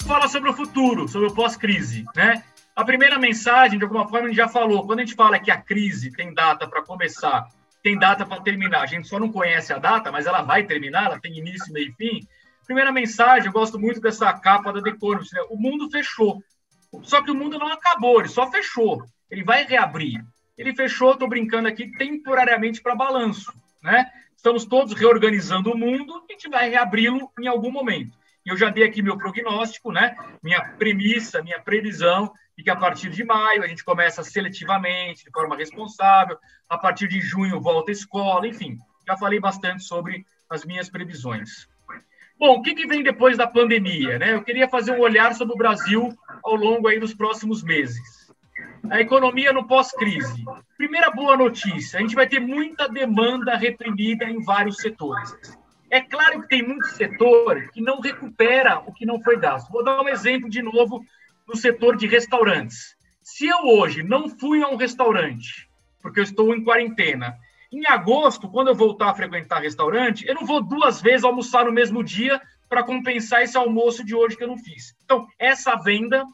Fala 0.06 0.28
sobre 0.28 0.50
o 0.50 0.54
futuro, 0.54 1.08
sobre 1.08 1.28
o 1.28 1.34
pós-crise, 1.34 2.04
né? 2.14 2.42
A 2.74 2.84
primeira 2.84 3.18
mensagem, 3.18 3.78
de 3.78 3.84
alguma 3.84 4.08
forma, 4.08 4.26
a 4.26 4.28
gente 4.28 4.36
já 4.36 4.48
falou. 4.48 4.86
Quando 4.86 5.00
a 5.00 5.04
gente 5.04 5.14
fala 5.14 5.38
que 5.38 5.50
a 5.50 5.60
crise 5.60 6.10
tem 6.10 6.32
data 6.32 6.66
para 6.66 6.82
começar, 6.82 7.46
tem 7.82 7.98
data 7.98 8.24
para 8.24 8.40
terminar, 8.40 8.82
a 8.82 8.86
gente 8.86 9.08
só 9.08 9.18
não 9.18 9.30
conhece 9.30 9.72
a 9.72 9.78
data, 9.78 10.10
mas 10.10 10.26
ela 10.26 10.42
vai 10.42 10.64
terminar, 10.64 11.06
ela 11.06 11.20
tem 11.20 11.36
início, 11.36 11.72
meio 11.72 11.90
e 11.90 11.92
fim. 11.92 12.26
Primeira 12.64 12.90
mensagem, 12.90 13.46
eu 13.46 13.52
gosto 13.52 13.78
muito 13.78 14.00
dessa 14.00 14.32
capa 14.32 14.72
da 14.72 14.82
The 14.82 14.90
Economist, 14.90 15.32
né? 15.34 15.42
O 15.50 15.56
mundo 15.56 15.90
fechou. 15.90 16.42
Só 17.02 17.22
que 17.22 17.30
o 17.30 17.34
mundo 17.34 17.58
não 17.58 17.68
acabou, 17.68 18.20
ele 18.20 18.28
só 18.28 18.50
fechou. 18.50 19.04
ele 19.30 19.44
vai 19.44 19.64
reabrir. 19.64 20.24
Ele 20.56 20.74
fechou, 20.74 21.12
estou 21.12 21.28
brincando 21.28 21.68
aqui, 21.68 21.90
temporariamente 21.96 22.82
para 22.82 22.94
balanço. 22.94 23.52
Né? 23.82 24.10
Estamos 24.42 24.64
todos 24.64 24.92
reorganizando 24.94 25.70
o 25.70 25.78
mundo, 25.78 26.20
a 26.28 26.32
gente 26.32 26.48
vai 26.48 26.68
reabri-lo 26.68 27.30
em 27.38 27.46
algum 27.46 27.70
momento. 27.70 28.18
E 28.44 28.48
eu 28.48 28.56
já 28.56 28.70
dei 28.70 28.82
aqui 28.82 29.00
meu 29.00 29.16
prognóstico, 29.16 29.92
né? 29.92 30.16
minha 30.42 30.60
premissa, 30.76 31.40
minha 31.44 31.60
previsão, 31.60 32.32
de 32.58 32.64
que 32.64 32.70
a 32.70 32.74
partir 32.74 33.08
de 33.08 33.22
maio 33.22 33.62
a 33.62 33.68
gente 33.68 33.84
começa 33.84 34.24
seletivamente, 34.24 35.26
de 35.26 35.30
forma 35.30 35.56
responsável, 35.56 36.36
a 36.68 36.76
partir 36.76 37.06
de 37.06 37.20
junho 37.20 37.60
volta 37.60 37.92
à 37.92 37.94
escola, 37.94 38.48
enfim, 38.48 38.78
já 39.06 39.16
falei 39.16 39.38
bastante 39.38 39.84
sobre 39.84 40.26
as 40.50 40.64
minhas 40.64 40.90
previsões. 40.90 41.68
Bom, 42.36 42.56
o 42.56 42.62
que, 42.62 42.74
que 42.74 42.88
vem 42.88 43.04
depois 43.04 43.38
da 43.38 43.46
pandemia? 43.46 44.18
Né? 44.18 44.34
Eu 44.34 44.42
queria 44.42 44.68
fazer 44.68 44.90
um 44.90 44.98
olhar 44.98 45.36
sobre 45.36 45.54
o 45.54 45.56
Brasil 45.56 46.12
ao 46.42 46.56
longo 46.56 46.88
aí 46.88 46.98
dos 46.98 47.14
próximos 47.14 47.62
meses. 47.62 48.21
A 48.90 49.00
economia 49.00 49.52
no 49.52 49.66
pós-crise. 49.66 50.44
Primeira 50.76 51.10
boa 51.10 51.36
notícia: 51.36 51.98
a 51.98 52.02
gente 52.02 52.14
vai 52.14 52.28
ter 52.28 52.40
muita 52.40 52.88
demanda 52.88 53.56
reprimida 53.56 54.24
em 54.24 54.42
vários 54.42 54.76
setores. 54.76 55.34
É 55.90 56.00
claro 56.00 56.42
que 56.42 56.48
tem 56.48 56.66
muito 56.66 56.86
setor 56.88 57.70
que 57.72 57.80
não 57.80 58.00
recupera 58.00 58.80
o 58.80 58.92
que 58.92 59.04
não 59.04 59.20
foi 59.22 59.38
gasto. 59.38 59.70
Vou 59.70 59.84
dar 59.84 60.00
um 60.00 60.08
exemplo 60.08 60.48
de 60.48 60.62
novo 60.62 61.04
no 61.46 61.56
setor 61.56 61.96
de 61.96 62.06
restaurantes. 62.06 62.96
Se 63.22 63.46
eu 63.46 63.58
hoje 63.66 64.02
não 64.02 64.28
fui 64.28 64.62
a 64.62 64.68
um 64.68 64.76
restaurante, 64.76 65.68
porque 66.00 66.20
eu 66.20 66.24
estou 66.24 66.54
em 66.54 66.64
quarentena, 66.64 67.36
em 67.70 67.86
agosto, 67.86 68.48
quando 68.50 68.68
eu 68.68 68.74
voltar 68.74 69.10
a 69.10 69.14
frequentar 69.14 69.60
restaurante, 69.60 70.26
eu 70.26 70.34
não 70.34 70.44
vou 70.44 70.62
duas 70.62 71.00
vezes 71.00 71.24
almoçar 71.24 71.64
no 71.64 71.72
mesmo 71.72 72.02
dia 72.02 72.40
para 72.68 72.82
compensar 72.82 73.42
esse 73.42 73.56
almoço 73.56 74.04
de 74.04 74.14
hoje 74.14 74.36
que 74.36 74.42
eu 74.42 74.48
não 74.48 74.58
fiz. 74.58 74.94
Então, 75.04 75.26
essa 75.38 75.76
venda, 75.76 76.24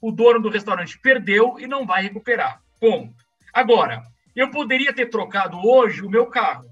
o 0.00 0.12
dono 0.12 0.40
do 0.40 0.48
restaurante 0.48 0.98
perdeu 1.00 1.58
e 1.58 1.66
não 1.66 1.86
vai 1.86 2.02
recuperar. 2.02 2.60
Ponto. 2.80 3.14
Agora, 3.52 4.02
eu 4.34 4.50
poderia 4.50 4.92
ter 4.92 5.06
trocado 5.06 5.58
hoje 5.66 6.02
o 6.02 6.10
meu 6.10 6.26
carro. 6.26 6.66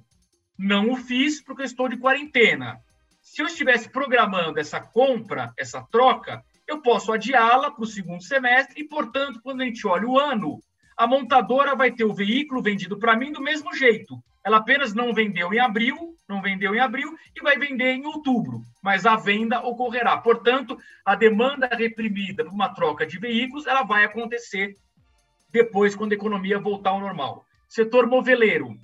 Não 0.59 0.93
o 0.93 0.97
fiz 0.97 1.43
porque 1.43 1.62
eu 1.62 1.67
estou 1.67 1.89
de 1.89 1.97
quarentena. 1.97 2.79
Se 3.21 3.43
eu 3.43 3.47
estivesse 3.47 3.91
programando 3.91 4.61
essa 4.61 4.81
compra, 4.81 5.53
essa 5.59 5.83
troca, 5.91 6.43
eu 6.67 6.81
posso 6.81 7.12
adiá-la 7.12 7.71
para 7.71 7.83
o 7.83 7.87
segundo 7.87 8.23
semestre 8.23 8.81
e, 8.81 8.89
portanto, 8.89 9.41
quando 9.43 9.62
a 9.62 9.65
gente 9.65 9.87
olha 9.87 10.07
o 10.07 10.19
ano, 10.19 10.61
a 10.97 11.07
montadora 11.07 11.75
vai 11.75 11.93
ter 11.93 12.05
o 12.05 12.15
veículo 12.15 12.62
vendido 12.62 12.99
para 12.99 13.17
mim 13.17 13.33
do 13.33 13.43
mesmo 13.43 13.75
jeito. 13.75 14.17
Ela 14.46 14.59
apenas 14.59 14.94
não 14.94 15.12
vendeu 15.12 15.52
em 15.52 15.59
abril, 15.59 16.16
não 16.28 16.40
vendeu 16.40 16.72
em 16.72 16.78
abril 16.78 17.18
e 17.35 17.42
vai 17.42 17.59
vender 17.59 17.94
em 17.94 18.06
outubro, 18.06 18.62
mas 18.80 19.04
a 19.04 19.16
venda 19.16 19.59
ocorrerá. 19.59 20.16
Portanto, 20.18 20.78
a 21.04 21.16
demanda 21.16 21.68
reprimida 21.72 22.44
por 22.44 22.52
uma 22.52 22.72
troca 22.72 23.04
de 23.04 23.18
veículos, 23.18 23.66
ela 23.66 23.82
vai 23.82 24.04
acontecer 24.04 24.76
depois 25.50 25.96
quando 25.96 26.12
a 26.12 26.14
economia 26.14 26.61
voltar 26.61 26.90
ao 26.90 27.00
normal. 27.00 27.44
Setor 27.68 28.06
moveleiro. 28.06 28.78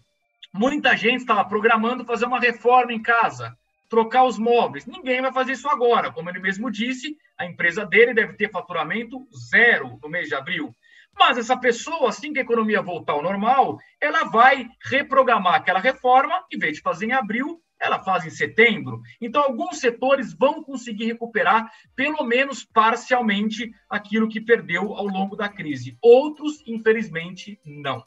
Muita 0.53 0.97
gente 0.97 1.21
estava 1.21 1.45
programando 1.45 2.05
fazer 2.05 2.25
uma 2.25 2.41
reforma 2.41 2.93
em 2.93 3.01
casa, 3.01 3.57
trocar 3.89 4.25
os 4.25 4.39
móveis. 4.39 4.85
Ninguém 4.85 5.23
vai 5.23 5.33
fazer 5.33 5.53
isso 5.53 5.69
agora. 5.69 6.11
Como 6.11 6.29
ele 6.29 6.41
mesmo 6.41 6.73
disse, 6.73 7.17
a 7.39 7.47
empresa 7.47 7.87
dele 7.87 8.13
deve 8.13 8.33
ter 8.33 8.51
faturamento 8.51 9.17
zero 9.49 9.97
no 10.03 10.09
mês 10.09 10.27
de 10.27 10.35
abril. 10.35 10.75
Mas 11.19 11.39
essa 11.39 11.57
pessoa, 11.57 12.09
assim 12.09 12.33
que 12.33 12.39
a 12.39 12.43
economia 12.43 12.83
voltar 12.83 13.13
ao 13.13 13.23
normal, 13.23 13.79
ela 14.01 14.25
vai 14.25 14.69
reprogramar 14.85 15.55
aquela 15.55 15.79
reforma, 15.79 16.45
em 16.53 16.59
vez 16.59 16.77
de 16.77 16.83
fazer 16.83 17.07
em 17.07 17.13
abril, 17.13 17.63
ela 17.83 18.03
faz 18.03 18.25
em 18.25 18.31
setembro. 18.31 19.03
Então, 19.21 19.43
alguns 19.43 19.79
setores 19.79 20.33
vão 20.33 20.63
conseguir 20.63 21.07
recuperar, 21.07 21.71
pelo 21.97 22.25
menos 22.25 22.65
parcialmente, 22.65 23.71
aquilo 23.91 24.29
que 24.29 24.41
perdeu 24.41 24.95
ao 24.95 25.07
longo 25.07 25.35
da 25.35 25.49
crise. 25.49 25.99
Outros, 26.01 26.63
infelizmente, 26.67 27.61
não. 27.65 28.05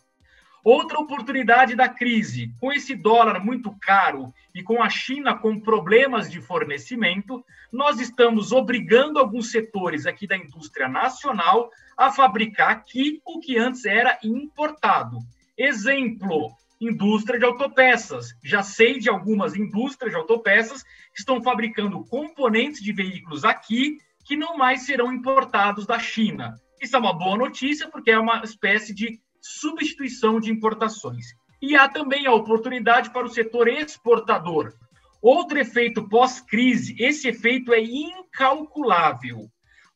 Outra 0.65 0.97
oportunidade 0.97 1.75
da 1.75 1.87
crise, 1.87 2.51
com 2.59 2.73
esse 2.73 2.95
dólar 2.95 3.39
muito 3.39 3.71
caro 3.79 4.33
e 4.51 4.63
com 4.63 4.81
a 4.81 4.89
China 4.89 5.37
com 5.37 5.59
problemas 5.59 6.27
de 6.27 6.41
fornecimento, 6.41 7.45
nós 7.71 7.99
estamos 7.99 8.51
obrigando 8.51 9.19
alguns 9.19 9.51
setores 9.51 10.07
aqui 10.07 10.25
da 10.25 10.35
indústria 10.35 10.89
nacional 10.89 11.69
a 11.95 12.11
fabricar 12.11 12.71
aqui 12.71 13.21
o 13.23 13.39
que 13.39 13.59
antes 13.59 13.85
era 13.85 14.17
importado. 14.23 15.19
Exemplo, 15.55 16.51
indústria 16.81 17.37
de 17.37 17.45
autopeças. 17.45 18.29
Já 18.43 18.63
sei 18.63 18.97
de 18.97 19.07
algumas 19.07 19.55
indústrias 19.55 20.13
de 20.13 20.17
autopeças 20.17 20.81
que 20.81 21.19
estão 21.19 21.43
fabricando 21.43 22.03
componentes 22.05 22.81
de 22.81 22.91
veículos 22.91 23.45
aqui 23.45 23.99
que 24.25 24.35
não 24.35 24.57
mais 24.57 24.81
serão 24.81 25.13
importados 25.13 25.85
da 25.85 25.99
China. 25.99 26.55
Isso 26.81 26.95
é 26.95 26.99
uma 26.99 27.13
boa 27.13 27.37
notícia 27.37 27.87
porque 27.87 28.09
é 28.09 28.17
uma 28.17 28.43
espécie 28.43 28.95
de 28.95 29.19
substituição 29.45 30.39
de 30.39 30.51
importações. 30.51 31.27
E 31.61 31.75
há 31.75 31.87
também 31.87 32.25
a 32.25 32.33
oportunidade 32.33 33.11
para 33.11 33.25
o 33.25 33.29
setor 33.29 33.67
exportador. 33.67 34.73
Outro 35.21 35.59
efeito 35.59 36.09
pós-crise, 36.09 36.95
esse 36.99 37.27
efeito 37.27 37.71
é 37.73 37.79
incalculável. 37.81 39.47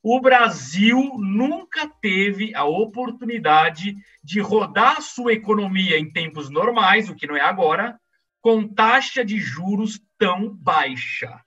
O 0.01 0.21
Brasil 0.21 1.17
nunca 1.17 1.89
teve 2.01 2.55
a 2.55 2.63
oportunidade 2.63 3.95
de 4.23 4.39
rodar 4.39 5.01
sua 5.01 5.33
economia 5.33 5.97
em 5.97 6.11
tempos 6.11 6.49
normais, 6.49 7.09
o 7.09 7.15
que 7.15 7.27
não 7.27 7.35
é 7.35 7.41
agora, 7.41 7.99
com 8.39 8.67
taxa 8.67 9.25
de 9.25 9.37
juros 9.37 9.99
tão 10.17 10.55
baixa 10.55 11.43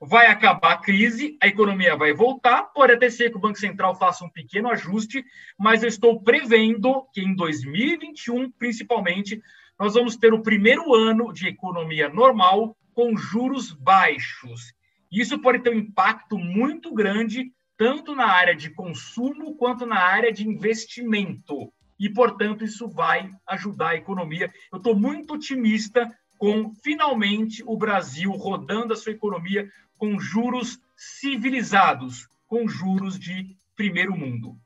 vai 0.00 0.26
acabar 0.26 0.72
a 0.72 0.78
crise, 0.78 1.36
a 1.42 1.46
economia 1.46 1.96
vai 1.96 2.12
voltar, 2.12 2.64
pode 2.64 2.92
até 2.92 3.08
ser 3.10 3.30
que 3.30 3.36
o 3.36 3.40
Banco 3.40 3.58
Central 3.58 3.94
faça 3.94 4.24
um 4.24 4.30
pequeno 4.30 4.68
ajuste, 4.70 5.24
mas 5.58 5.82
eu 5.82 5.88
estou 5.88 6.20
prevendo 6.22 7.06
que 7.12 7.20
em 7.20 7.34
2021, 7.34 8.50
principalmente, 8.52 9.40
nós 9.78 9.94
vamos 9.94 10.16
ter 10.16 10.32
o 10.32 10.42
primeiro 10.42 10.94
ano 10.94 11.32
de 11.32 11.48
economia 11.48 12.08
normal 12.08 12.76
com 12.94 13.16
juros 13.16 13.72
baixos. 13.72 14.72
Isso 15.12 15.38
pode 15.38 15.60
ter 15.60 15.70
um 15.70 15.78
impacto 15.78 16.38
muito 16.38 16.92
grande, 16.94 17.52
tanto 17.76 18.14
na 18.14 18.26
área 18.26 18.54
de 18.54 18.70
consumo 18.70 19.54
quanto 19.56 19.84
na 19.84 19.98
área 19.98 20.32
de 20.32 20.48
investimento. 20.48 21.72
E, 21.98 22.08
portanto, 22.08 22.64
isso 22.64 22.88
vai 22.88 23.30
ajudar 23.46 23.90
a 23.90 23.96
economia. 23.96 24.52
Eu 24.72 24.78
estou 24.78 24.98
muito 24.98 25.34
otimista 25.34 26.10
com 26.38 26.74
finalmente 26.82 27.62
o 27.66 27.76
Brasil 27.76 28.30
rodando 28.32 28.92
a 28.92 28.96
sua 28.96 29.12
economia 29.12 29.70
com 29.98 30.18
juros 30.18 30.80
civilizados, 30.96 32.28
com 32.46 32.68
juros 32.68 33.18
de 33.18 33.56
primeiro 33.74 34.16
mundo. 34.16 34.56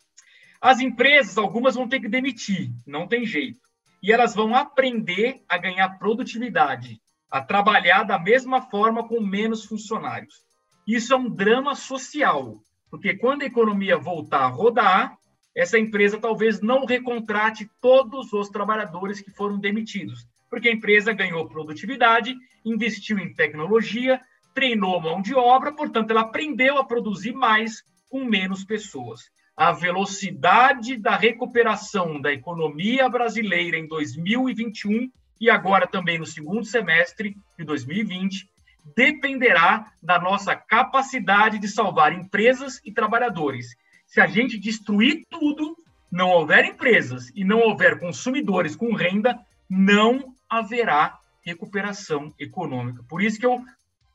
As 0.60 0.80
empresas, 0.80 1.38
algumas 1.38 1.74
vão 1.74 1.88
ter 1.88 2.00
que 2.00 2.08
demitir, 2.08 2.70
não 2.86 3.06
tem 3.06 3.24
jeito. 3.24 3.60
E 4.02 4.12
elas 4.12 4.34
vão 4.34 4.54
aprender 4.54 5.42
a 5.48 5.58
ganhar 5.58 5.98
produtividade, 5.98 7.00
a 7.30 7.40
trabalhar 7.40 8.02
da 8.04 8.18
mesma 8.18 8.62
forma 8.62 9.06
com 9.06 9.20
menos 9.20 9.64
funcionários. 9.64 10.44
Isso 10.86 11.12
é 11.12 11.16
um 11.16 11.30
drama 11.30 11.74
social, 11.74 12.60
porque 12.90 13.14
quando 13.14 13.42
a 13.42 13.46
economia 13.46 13.96
voltar 13.96 14.40
a 14.40 14.48
rodar, 14.48 15.16
essa 15.54 15.78
empresa 15.78 16.18
talvez 16.18 16.60
não 16.60 16.84
recontrate 16.84 17.70
todos 17.80 18.32
os 18.32 18.48
trabalhadores 18.48 19.20
que 19.20 19.30
foram 19.30 19.58
demitidos, 19.58 20.26
porque 20.48 20.68
a 20.68 20.72
empresa 20.72 21.12
ganhou 21.12 21.48
produtividade, 21.48 22.34
investiu 22.64 23.18
em 23.18 23.32
tecnologia, 23.32 24.20
treinou 24.54 25.00
mão 25.00 25.22
de 25.22 25.34
obra, 25.34 25.72
portanto, 25.72 26.10
ela 26.10 26.22
aprendeu 26.22 26.78
a 26.78 26.84
produzir 26.84 27.32
mais 27.32 27.82
com 28.08 28.24
menos 28.24 28.64
pessoas. 28.64 29.30
A 29.56 29.72
velocidade 29.72 30.96
da 30.96 31.16
recuperação 31.16 32.20
da 32.20 32.32
economia 32.32 33.08
brasileira 33.08 33.76
em 33.76 33.86
2021 33.86 35.10
e 35.40 35.48
agora 35.48 35.86
também 35.86 36.18
no 36.18 36.26
segundo 36.26 36.64
semestre 36.64 37.36
de 37.58 37.64
2020 37.64 38.48
dependerá 38.96 39.92
da 40.02 40.18
nossa 40.18 40.54
capacidade 40.56 41.58
de 41.58 41.68
salvar 41.68 42.12
empresas 42.12 42.80
e 42.84 42.92
trabalhadores. 42.92 43.74
Se 44.06 44.20
a 44.20 44.26
gente 44.26 44.58
destruir 44.58 45.24
tudo, 45.30 45.76
não 46.10 46.30
houver 46.30 46.64
empresas 46.64 47.30
e 47.34 47.44
não 47.44 47.60
houver 47.60 48.00
consumidores 48.00 48.74
com 48.74 48.94
renda, 48.94 49.38
não 49.68 50.34
haverá 50.48 51.18
recuperação 51.42 52.34
econômica. 52.38 53.02
Por 53.08 53.22
isso 53.22 53.38
que 53.38 53.46
eu 53.46 53.62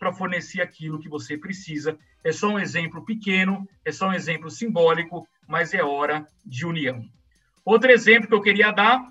para 0.06 0.14
fornecer 0.14 0.62
aquilo 0.62 1.00
que 1.00 1.10
você 1.10 1.36
precisa. 1.36 1.98
É 2.24 2.32
só 2.32 2.50
um 2.50 2.60
exemplo 2.60 3.04
pequeno, 3.04 3.68
é 3.84 3.92
só 3.92 4.10
um 4.10 4.14
exemplo 4.14 4.52
simbólico, 4.52 5.28
mas 5.48 5.74
é 5.74 5.84
hora 5.84 6.28
de 6.46 6.64
união. 6.64 7.04
Outro 7.66 7.90
exemplo 7.90 8.28
que 8.28 8.36
eu 8.36 8.42
queria 8.42 8.72
dar 8.72 9.04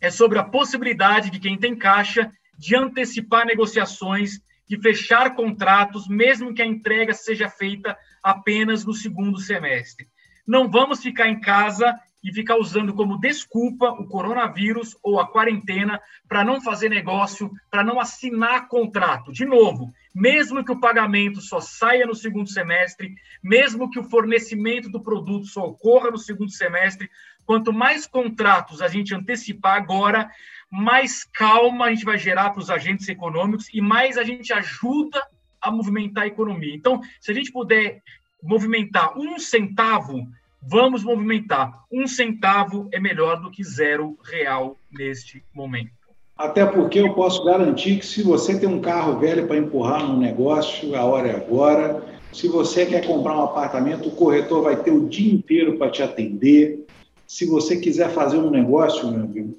é 0.00 0.08
sobre 0.08 0.38
a 0.38 0.44
possibilidade 0.44 1.30
de 1.30 1.40
quem 1.40 1.58
tem 1.58 1.74
caixa 1.74 2.30
de 2.56 2.76
antecipar 2.76 3.44
negociações, 3.44 4.40
de 4.68 4.80
fechar 4.80 5.34
contratos, 5.34 6.06
mesmo 6.06 6.54
que 6.54 6.62
a 6.62 6.66
entrega 6.66 7.12
seja 7.12 7.48
feita 7.48 7.98
apenas 8.22 8.84
no 8.84 8.94
segundo 8.94 9.40
semestre. 9.40 10.06
Não 10.46 10.70
vamos 10.70 11.02
ficar 11.02 11.26
em 11.26 11.40
casa 11.40 11.98
e 12.22 12.32
ficar 12.32 12.56
usando 12.56 12.92
como 12.92 13.18
desculpa 13.18 13.90
o 13.90 14.06
coronavírus 14.06 14.96
ou 15.02 15.18
a 15.18 15.26
quarentena 15.26 16.00
para 16.28 16.44
não 16.44 16.60
fazer 16.60 16.88
negócio, 16.88 17.50
para 17.70 17.82
não 17.82 17.98
assinar 17.98 18.68
contrato. 18.68 19.32
De 19.32 19.44
novo, 19.44 19.92
mesmo 20.14 20.64
que 20.64 20.72
o 20.72 20.80
pagamento 20.80 21.40
só 21.40 21.60
saia 21.60 22.06
no 22.06 22.14
segundo 22.14 22.48
semestre, 22.48 23.14
mesmo 23.42 23.90
que 23.90 23.98
o 23.98 24.04
fornecimento 24.04 24.90
do 24.90 25.00
produto 25.00 25.46
só 25.46 25.66
ocorra 25.66 26.10
no 26.10 26.18
segundo 26.18 26.50
semestre, 26.50 27.10
quanto 27.46 27.72
mais 27.72 28.06
contratos 28.06 28.82
a 28.82 28.88
gente 28.88 29.14
antecipar 29.14 29.76
agora, 29.76 30.30
mais 30.70 31.24
calma 31.24 31.86
a 31.86 31.90
gente 31.90 32.04
vai 32.04 32.18
gerar 32.18 32.50
para 32.50 32.60
os 32.60 32.70
agentes 32.70 33.08
econômicos 33.08 33.68
e 33.72 33.80
mais 33.80 34.16
a 34.18 34.22
gente 34.22 34.52
ajuda 34.52 35.20
a 35.60 35.70
movimentar 35.70 36.24
a 36.24 36.28
economia. 36.28 36.74
Então, 36.74 37.00
se 37.20 37.30
a 37.30 37.34
gente 37.34 37.52
puder 37.52 38.02
movimentar 38.42 39.18
um 39.18 39.38
centavo, 39.38 40.26
vamos 40.62 41.02
movimentar. 41.02 41.84
Um 41.90 42.06
centavo 42.06 42.88
é 42.92 43.00
melhor 43.00 43.40
do 43.40 43.50
que 43.50 43.64
zero 43.64 44.16
real 44.22 44.76
neste 44.90 45.42
momento. 45.54 45.90
Até 46.36 46.64
porque 46.64 46.98
eu 46.98 47.12
posso 47.12 47.44
garantir 47.44 47.98
que 47.98 48.06
se 48.06 48.22
você 48.22 48.58
tem 48.58 48.68
um 48.68 48.80
carro 48.80 49.18
velho 49.18 49.46
para 49.46 49.58
empurrar 49.58 50.02
num 50.02 50.18
negócio, 50.18 50.96
a 50.96 51.04
hora 51.04 51.28
é 51.28 51.36
agora. 51.36 52.02
Se 52.32 52.48
você 52.48 52.86
quer 52.86 53.06
comprar 53.06 53.36
um 53.36 53.44
apartamento, 53.44 54.08
o 54.08 54.12
corretor 54.12 54.62
vai 54.62 54.76
ter 54.76 54.90
o 54.90 55.08
dia 55.08 55.32
inteiro 55.32 55.76
para 55.76 55.90
te 55.90 56.02
atender. 56.02 56.86
Se 57.26 57.44
você 57.44 57.76
quiser 57.76 58.10
fazer 58.10 58.38
um 58.38 58.50
negócio, 58.50 59.10
meu 59.10 59.24
amigo, 59.24 59.54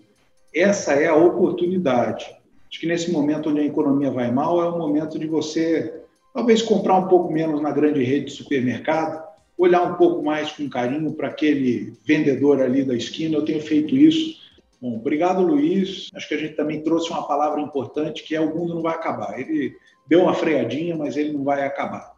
essa 0.53 0.93
é 0.93 1.07
a 1.07 1.15
oportunidade. 1.15 2.25
Acho 2.67 2.79
que 2.79 2.87
nesse 2.87 3.11
momento 3.11 3.49
onde 3.49 3.59
a 3.59 3.65
economia 3.65 4.09
vai 4.09 4.31
mal, 4.31 4.61
é 4.61 4.67
o 4.67 4.77
momento 4.77 5.19
de 5.19 5.27
você 5.27 6.01
talvez 6.33 6.61
comprar 6.61 6.95
um 6.95 7.07
pouco 7.07 7.31
menos 7.31 7.61
na 7.61 7.71
grande 7.71 8.03
rede 8.03 8.25
de 8.25 8.31
supermercado, 8.31 9.21
olhar 9.61 9.83
um 9.83 9.95
pouco 9.95 10.23
mais 10.23 10.51
com 10.51 10.69
carinho 10.69 11.13
para 11.13 11.27
aquele 11.27 11.93
vendedor 12.05 12.61
ali 12.61 12.83
da 12.83 12.95
esquina. 12.95 13.35
Eu 13.35 13.45
tenho 13.45 13.61
feito 13.61 13.95
isso 13.95 14.41
Bom, 14.81 14.95
obrigado, 14.95 15.43
Luiz. 15.43 16.09
Acho 16.15 16.27
que 16.27 16.33
a 16.33 16.37
gente 16.39 16.55
também 16.55 16.81
trouxe 16.81 17.11
uma 17.11 17.27
palavra 17.27 17.61
importante 17.61 18.23
que 18.23 18.35
é 18.35 18.41
o 18.41 18.57
mundo 18.57 18.73
não 18.73 18.81
vai 18.81 18.95
acabar. 18.95 19.39
Ele 19.39 19.77
deu 20.07 20.23
uma 20.23 20.33
freadinha, 20.33 20.97
mas 20.97 21.15
ele 21.15 21.33
não 21.33 21.43
vai 21.43 21.63
acabar. 21.63 22.15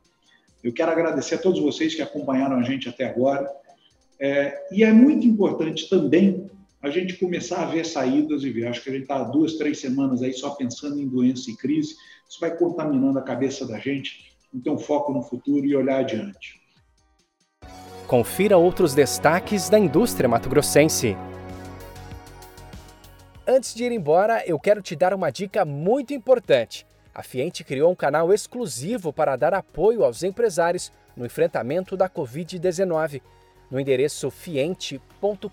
Eu 0.63 0.71
quero 0.71 0.89
agradecer 0.89 1.35
a 1.35 1.37
todos 1.37 1.59
vocês 1.59 1.93
que 1.93 2.01
acompanharam 2.01 2.55
a 2.55 2.63
gente 2.63 2.87
até 2.87 3.03
agora. 3.03 3.51
É, 4.17 4.65
e 4.71 4.81
é 4.81 4.93
muito 4.93 5.27
importante 5.27 5.89
também 5.89 6.49
a 6.81 6.89
gente 6.89 7.17
começar 7.17 7.63
a 7.63 7.65
ver 7.65 7.85
saídas 7.85 8.45
e 8.45 8.49
ver. 8.49 8.67
Acho 8.67 8.81
que 8.81 8.89
a 8.89 8.93
gente 8.93 9.03
está 9.03 9.21
duas, 9.25 9.55
três 9.55 9.79
semanas 9.81 10.23
aí 10.23 10.31
só 10.31 10.51
pensando 10.51 10.97
em 11.01 11.07
doença 11.07 11.51
e 11.51 11.57
crise. 11.57 11.95
Isso 12.29 12.39
vai 12.39 12.55
contaminando 12.55 13.19
a 13.19 13.23
cabeça 13.23 13.67
da 13.67 13.77
gente. 13.77 14.31
Então, 14.53 14.77
foco 14.77 15.11
no 15.11 15.21
futuro 15.21 15.65
e 15.65 15.75
olhar 15.75 15.99
adiante. 15.99 16.62
Confira 18.07 18.57
outros 18.57 18.93
destaques 18.93 19.69
da 19.69 19.79
indústria 19.79 20.29
mato-grossense. 20.29 21.17
Antes 23.45 23.73
de 23.73 23.83
ir 23.83 23.91
embora, 23.91 24.43
eu 24.45 24.59
quero 24.59 24.81
te 24.81 24.95
dar 24.95 25.13
uma 25.13 25.31
dica 25.31 25.65
muito 25.65 26.13
importante. 26.13 26.85
A 27.13 27.21
Fiente 27.21 27.63
criou 27.63 27.91
um 27.91 27.95
canal 27.95 28.33
exclusivo 28.33 29.11
para 29.11 29.35
dar 29.35 29.53
apoio 29.53 30.03
aos 30.03 30.23
empresários 30.23 30.91
no 31.15 31.25
enfrentamento 31.25 31.95
da 31.95 32.09
Covid-19. 32.09 33.21
No 33.69 33.79
endereço 33.79 34.31
fiente.com.br 34.31 35.47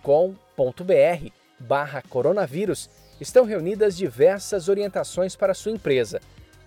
barra 1.59 2.03
coronavírus 2.09 2.89
estão 3.21 3.45
reunidas 3.45 3.97
diversas 3.97 4.69
orientações 4.69 5.37
para 5.37 5.53
sua 5.53 5.73
empresa. 5.73 6.21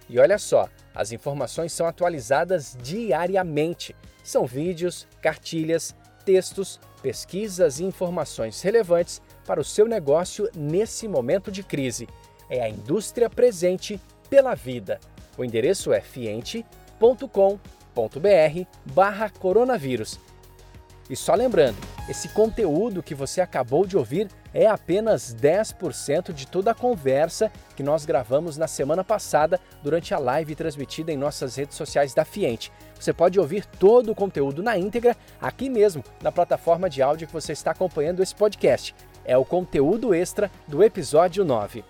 E 0.07 0.19
olha 0.19 0.37
só, 0.37 0.69
as 0.95 1.11
informações 1.11 1.73
são 1.73 1.87
atualizadas 1.87 2.77
diariamente. 2.81 3.95
São 4.23 4.45
vídeos, 4.45 5.07
cartilhas, 5.21 5.95
textos, 6.25 6.79
pesquisas 7.01 7.79
e 7.79 7.83
informações 7.83 8.61
relevantes 8.61 9.21
para 9.45 9.59
o 9.59 9.63
seu 9.63 9.87
negócio 9.87 10.49
nesse 10.55 11.07
momento 11.07 11.51
de 11.51 11.63
crise. 11.63 12.07
É 12.49 12.61
a 12.61 12.69
indústria 12.69 13.29
presente 13.29 13.99
pela 14.29 14.55
vida. 14.55 14.99
O 15.37 15.43
endereço 15.43 15.91
é 15.91 15.99
fiente.com.br 15.99 17.29
barra 18.93 19.29
coronavírus. 19.29 20.19
E 21.09 21.15
só 21.15 21.33
lembrando, 21.33 21.77
esse 22.07 22.29
conteúdo 22.29 23.03
que 23.03 23.13
você 23.13 23.41
acabou 23.41 23.85
de 23.85 23.97
ouvir 23.97 24.29
é 24.53 24.67
apenas 24.67 25.35
10% 25.35 26.31
de 26.31 26.47
toda 26.47 26.71
a 26.71 26.75
conversa 26.75 27.51
que 27.75 27.83
nós 27.83 28.05
gravamos 28.05 28.57
na 28.57 28.67
semana 28.67 29.03
passada 29.03 29.59
durante 29.81 30.13
a 30.13 30.19
live 30.19 30.55
transmitida 30.55 31.11
em 31.11 31.17
nossas 31.17 31.55
redes 31.55 31.75
sociais 31.75 32.13
da 32.13 32.23
Fiente. 32.23 32.71
Você 32.99 33.11
pode 33.11 33.39
ouvir 33.39 33.65
todo 33.65 34.11
o 34.11 34.15
conteúdo 34.15 34.61
na 34.61 34.77
íntegra 34.77 35.17
aqui 35.41 35.69
mesmo, 35.69 36.03
na 36.21 36.31
plataforma 36.31 36.89
de 36.89 37.01
áudio 37.01 37.27
que 37.27 37.33
você 37.33 37.51
está 37.53 37.71
acompanhando 37.71 38.21
esse 38.21 38.35
podcast 38.35 38.93
é 39.25 39.37
o 39.37 39.45
conteúdo 39.45 40.13
extra 40.13 40.51
do 40.67 40.83
episódio 40.83 41.43
9. 41.43 41.83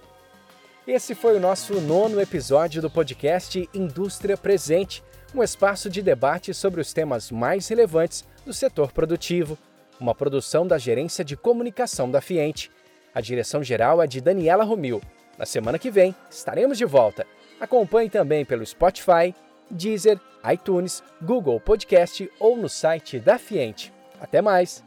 Esse 0.85 1.15
foi 1.15 1.37
o 1.37 1.39
nosso 1.39 1.79
nono 1.81 2.19
episódio 2.19 2.81
do 2.81 2.89
podcast 2.89 3.69
Indústria 3.73 4.37
Presente, 4.37 5.03
um 5.33 5.41
espaço 5.41 5.89
de 5.89 6.01
debate 6.01 6.53
sobre 6.53 6.81
os 6.81 6.93
temas 6.93 7.31
mais 7.31 7.67
relevantes 7.67 8.25
do 8.45 8.53
setor 8.53 8.91
produtivo, 8.91 9.57
uma 9.99 10.15
produção 10.15 10.65
da 10.65 10.77
Gerência 10.77 11.23
de 11.23 11.35
Comunicação 11.35 12.09
da 12.09 12.21
Fiente. 12.21 12.71
A 13.13 13.21
direção 13.21 13.63
geral 13.63 14.01
é 14.01 14.07
de 14.07 14.21
Daniela 14.21 14.63
Romil. 14.63 15.01
Na 15.37 15.45
semana 15.45 15.79
que 15.79 15.91
vem 15.91 16.15
estaremos 16.29 16.77
de 16.77 16.85
volta. 16.85 17.25
Acompanhe 17.59 18.09
também 18.09 18.43
pelo 18.43 18.65
Spotify, 18.65 19.33
Deezer, 19.69 20.19
iTunes, 20.51 21.01
Google 21.21 21.59
Podcast 21.59 22.29
ou 22.39 22.57
no 22.57 22.67
site 22.67 23.19
da 23.19 23.37
Fiente. 23.37 23.93
Até 24.19 24.41
mais! 24.41 24.83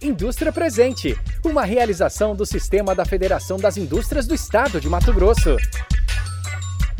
Indústria 0.00 0.52
Presente, 0.52 1.16
uma 1.44 1.64
realização 1.64 2.36
do 2.36 2.46
sistema 2.46 2.94
da 2.94 3.04
Federação 3.04 3.56
das 3.56 3.76
Indústrias 3.76 4.28
do 4.28 4.34
Estado 4.34 4.80
de 4.80 4.88
Mato 4.88 5.12
Grosso. 5.12 5.56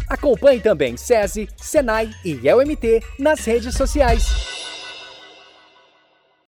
Acompanhe 0.09 0.61
também 0.61 0.97
SESI, 0.97 1.49
SENAI 1.57 2.11
e 2.25 2.47
ELMT 2.47 3.03
nas 3.19 3.45
redes 3.45 3.75
sociais. 3.75 4.58